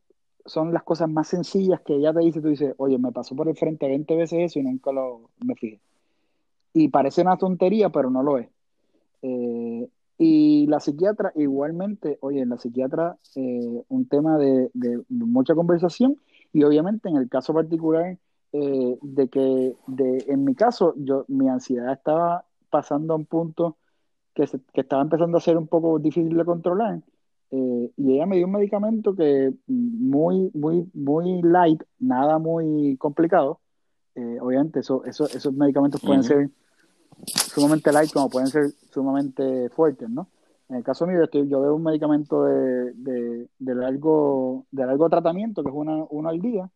[0.44, 3.48] son las cosas más sencillas que ella te dice, tú dices, oye, me pasó por
[3.48, 5.80] el frente 20 veces eso y nunca lo me fijé.
[6.72, 8.48] Y parece una tontería, pero no lo es.
[9.22, 9.88] Eh,
[10.22, 14.70] y la psiquiatra, igualmente, oye, la psiquiatra, eh, un tema de,
[15.08, 16.18] mucha conversación
[16.52, 18.18] y obviamente en el caso particular
[18.52, 23.78] eh, de que, de, en mi caso, yo, mi ansiedad estaba pasando a un punto
[24.34, 24.44] que,
[24.74, 27.00] que estaba empezando a ser un poco difícil de controlar.
[27.50, 33.60] y ella me dio un medicamento que muy, muy, muy light, nada muy complicado.
[34.14, 36.50] obviamente, eso, eso, esos medicamentos pueden ser
[37.26, 40.28] sumamente light como pueden ser sumamente fuertes, ¿no?
[40.68, 45.68] En el caso mío, yo veo un medicamento de, de, largo, de largo tratamiento, que
[45.68, 46.70] es una, uno al día,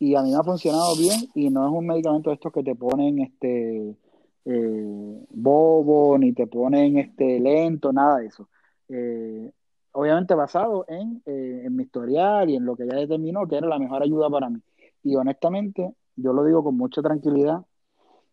[0.00, 2.64] y a mí me ha funcionado bien, y no es un medicamento de estos que
[2.64, 3.96] te ponen este
[4.44, 8.48] eh, bobo, ni te ponen este lento, nada de eso.
[8.88, 9.52] Eh,
[9.92, 13.68] obviamente basado en, eh, en mi historial y en lo que ya determinó que era
[13.68, 14.60] la mejor ayuda para mí.
[15.04, 17.64] Y honestamente, yo lo digo con mucha tranquilidad,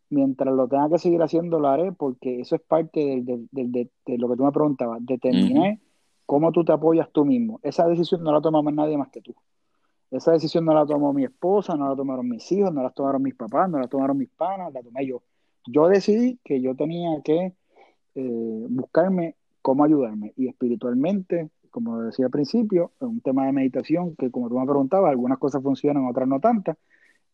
[0.10, 4.36] mientras lo tenga que seguir haciendo, lo haré, porque eso es parte de, lo que
[4.36, 5.78] tú me preguntabas, determinar
[6.26, 7.60] cómo tú te apoyas tú mismo.
[7.64, 9.36] Esa decisión no la tomamos nadie más que tú.
[10.12, 13.22] Esa decisión no la tomó mi esposa, no la tomaron mis hijos, no la tomaron
[13.22, 15.22] mis papás, no la tomaron mis panas, la tomé yo.
[15.66, 17.53] Yo decidí que yo tenía que
[18.16, 20.34] eh, buscarme cómo ayudarme.
[20.38, 24.66] Y espiritualmente, como decía al principio, es un tema de meditación que, como tú me
[24.66, 26.78] preguntabas, algunas cosas funcionan, otras no tantas.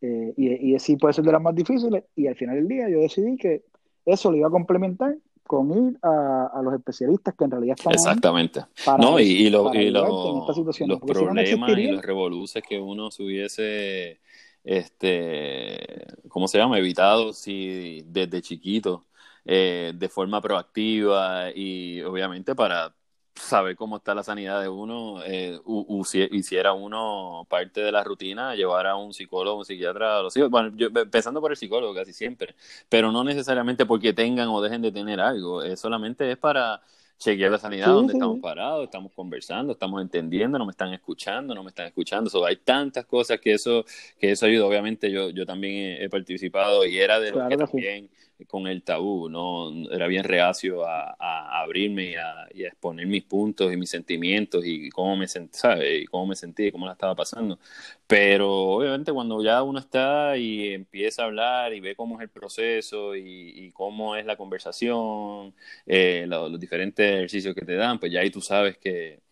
[0.04, 2.04] Eh, y, y sí puede ser de las más difíciles.
[2.14, 3.62] Y al final del día yo decidí que
[4.04, 8.64] eso lo iba a complementar con ir a, los especialistas que en realidad están exactamente
[8.98, 14.20] no y, los problemas y los revoluces que uno se hubiese
[14.64, 19.04] este cómo se llama evitado si desde chiquito
[19.44, 22.94] eh, de forma proactiva y obviamente para
[23.34, 25.58] saber cómo está la sanidad de uno, eh,
[26.30, 30.50] hiciera uno parte de la rutina, llevar a un psicólogo, un psiquiatra, a los hijos,
[30.50, 32.54] bueno, yo, empezando por el psicólogo casi siempre,
[32.88, 36.80] pero no necesariamente porque tengan o dejen de tener algo, es solamente es para
[37.18, 41.62] chequear la sanidad, donde estamos parados, estamos conversando, estamos entendiendo, no me están escuchando, no
[41.62, 42.44] me están escuchando.
[42.44, 43.84] hay tantas cosas que eso,
[44.18, 44.66] que eso ayuda.
[44.66, 48.10] Obviamente yo, yo también he, participado y era de lo que también
[48.46, 49.70] con el tabú, ¿no?
[49.90, 51.14] Era bien reacio a,
[51.62, 55.58] abrirme y a, exponer mis puntos y mis sentimientos y cómo me sentí,
[56.02, 57.58] Y cómo me cómo la estaba pasando.
[58.06, 62.28] Pero obviamente cuando ya uno está y empieza a hablar y ve cómo es el
[62.30, 65.54] proceso y, cómo es la conversación,
[65.86, 69.23] eh, los diferentes ejercicios que te dan, pues ya ahí tú sabes que,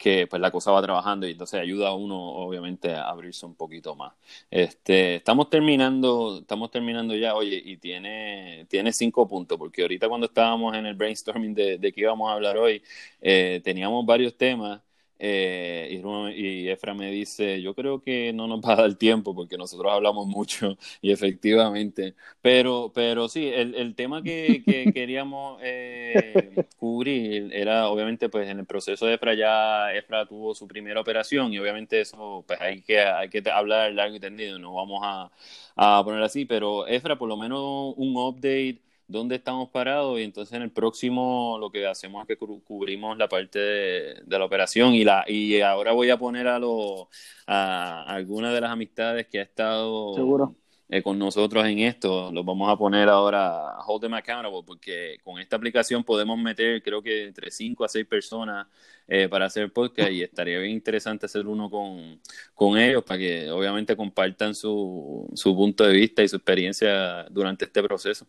[0.00, 3.54] que pues la cosa va trabajando y entonces ayuda a uno obviamente a abrirse un
[3.54, 4.14] poquito más.
[4.50, 10.26] Este, estamos terminando, estamos terminando ya, oye, y tiene, tiene cinco puntos, porque ahorita cuando
[10.26, 12.82] estábamos en el brainstorming de, de qué íbamos a hablar hoy,
[13.20, 14.80] eh, teníamos varios temas
[15.22, 16.00] eh,
[16.34, 19.92] y, Efra me dice, yo creo que no nos va a dar tiempo porque nosotros
[19.92, 27.50] hablamos mucho y efectivamente, pero, pero sí, el, el tema que, que queríamos eh, cubrir
[27.54, 31.58] era obviamente pues en el proceso de Efra ya Efra tuvo su primera operación y
[31.58, 35.30] obviamente eso pues hay que, hay que hablar largo y tendido, no vamos a,
[35.76, 38.80] a poner así, pero Efra por lo menos un update
[39.10, 43.28] dónde estamos parados y entonces en el próximo lo que hacemos es que cubrimos la
[43.28, 47.06] parte de, la operación y la y ahora voy a poner a los
[47.46, 50.54] a, algunas de las amistades que ha estado
[50.92, 52.32] eh, con nosotros en esto.
[52.32, 57.02] Los vamos a poner ahora hold them accountable porque con esta aplicación podemos meter creo
[57.02, 58.66] que entre 5 a 6 personas
[59.08, 62.20] eh, para hacer podcast y estaría bien interesante hacer uno con,
[62.54, 67.64] con ellos para que obviamente compartan su, su punto de vista y su experiencia durante
[67.64, 68.26] este proceso.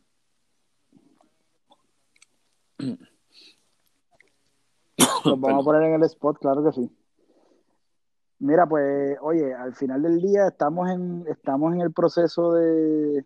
[5.25, 6.89] Los vamos a poner en el spot, claro que sí.
[8.39, 13.25] Mira, pues, oye, al final del día estamos en, estamos en el proceso de,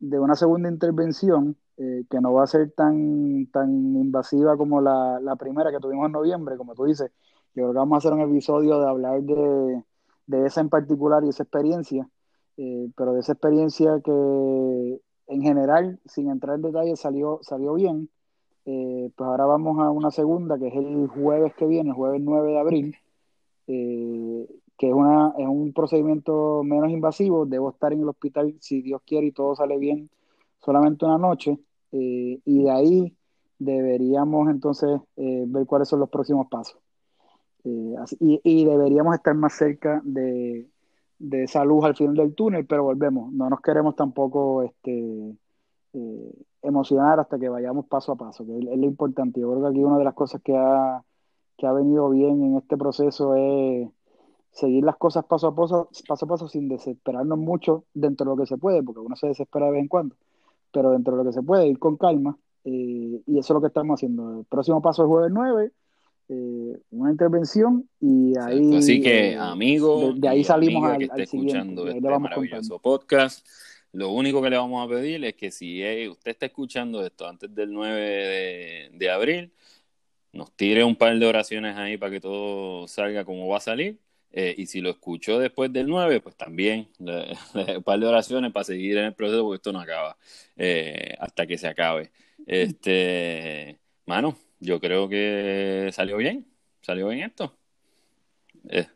[0.00, 5.36] de una segunda intervención eh, que no va a ser tan, tan invasiva como la,
[5.38, 7.10] primera que tuvimos en noviembre, como tú dices.
[7.54, 9.84] Yo creo que vamos a hacer un episodio de hablar de,
[10.26, 12.08] de esa en particular y esa experiencia,
[12.56, 18.10] eh, pero de esa experiencia que en general, sin entrar en detalle, salió, salió bien.
[18.64, 22.20] Eh, pues ahora vamos a una segunda, que es el jueves que viene, el jueves
[22.22, 22.96] 9 de abril,
[23.66, 24.46] eh,
[24.78, 27.46] que es, una, es un procedimiento menos invasivo.
[27.46, 30.10] Debo estar en el hospital, si Dios quiere y todo sale bien,
[30.60, 31.58] solamente una noche.
[31.92, 33.16] Eh, y de ahí
[33.58, 36.78] deberíamos entonces ver cuáles son los próximos pasos.
[37.64, 40.66] y, y, deberíamos estar más cerca de,
[41.18, 45.36] de esa luz al final del túnel, pero volvemos, no nos queremos tampoco este,
[46.62, 49.40] emocionar hasta que vayamos paso a paso, que es, lo importante.
[49.40, 51.02] Yo creo que aquí una de las cosas que ha,
[51.56, 53.88] que ha venido bien en este proceso es
[54.52, 58.42] seguir las cosas paso a paso, paso a paso sin desesperarnos mucho dentro de lo
[58.42, 60.14] que se puede, porque uno se desespera de vez en cuando,
[60.70, 63.60] pero dentro de lo que se puede, ir con calma, eh, y eso es lo
[63.60, 64.40] que estamos haciendo.
[64.40, 65.72] El próximo paso es jueves 9,
[66.28, 68.76] eh, una intervención, y ahí...
[68.76, 73.46] Así que, amigo, de, ahí salimos al, que esté escuchando este maravilloso podcast,
[73.92, 77.54] lo único que le vamos a pedir es que si usted está escuchando esto antes
[77.54, 79.52] del 9 de abril,
[80.32, 83.98] nos tire un par de oraciones ahí para que todo salga como va a salir.
[84.34, 88.64] Eh, y si lo escuchó después del 9, pues también un par de oraciones para
[88.64, 90.16] seguir en el proceso, porque esto no acaba
[90.56, 92.10] eh, hasta que se acabe.
[92.46, 96.46] Este, mano, yo creo que salió bien,
[96.80, 97.54] salió bien esto.
[98.70, 98.86] Eh.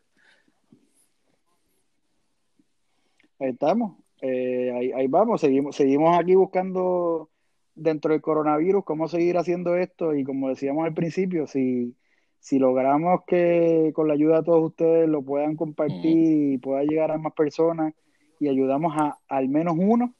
[3.39, 7.29] Ahí estamos, ahí, ahí, vamos, seguimos, seguimos aquí buscando
[7.75, 11.95] dentro del coronavirus cómo seguir haciendo esto y como decíamos al principio, si,
[12.39, 17.11] si logramos que con la ayuda de todos ustedes lo puedan compartir y pueda llegar
[17.11, 17.93] a más personas
[18.39, 20.13] y ayudamos a al menos uno,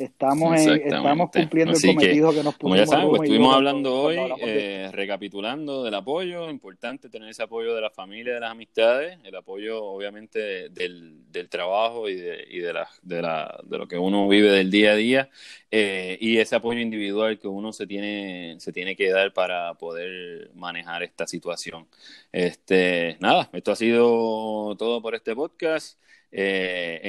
[0.00, 2.58] Estamos, estamos cumpliendo el cometido que, nos pusimos.
[2.58, 7.74] Como ya saben, pues, estuvimos hablando hoy, eh, recapitulando del apoyo, importante tener ese apoyo
[7.74, 12.60] de la familia, de las amistades, el apoyo obviamente del, del trabajo y, de, y
[12.60, 15.30] de, la, de, la, de, lo que uno vive del día a día,
[15.70, 20.50] eh, y ese apoyo individual que uno se tiene, se tiene que dar para poder
[20.54, 21.86] manejar esta situación.
[22.32, 26.00] Este, nada, esto ha sido todo por este podcast.
[26.32, 27.00] Eh,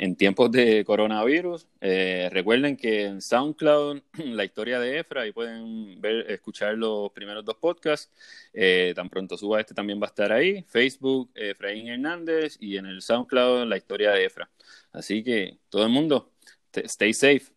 [0.00, 1.68] en, tiempos de coronavirus.
[1.80, 7.44] Eh, recuerden que en SoundCloud, la historia de Efra, ahí pueden ver, escuchar los primeros
[7.44, 8.10] dos podcasts.
[8.52, 10.64] Eh, tan pronto suba este también va a estar ahí.
[10.68, 14.50] Facebook, Efraín Hernández y en el SoundCloud, la historia de Efra.
[14.92, 16.32] Así que todo el mundo,
[16.72, 17.52] stay safe.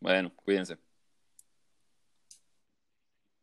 [0.00, 0.85] Bueno, cuídense.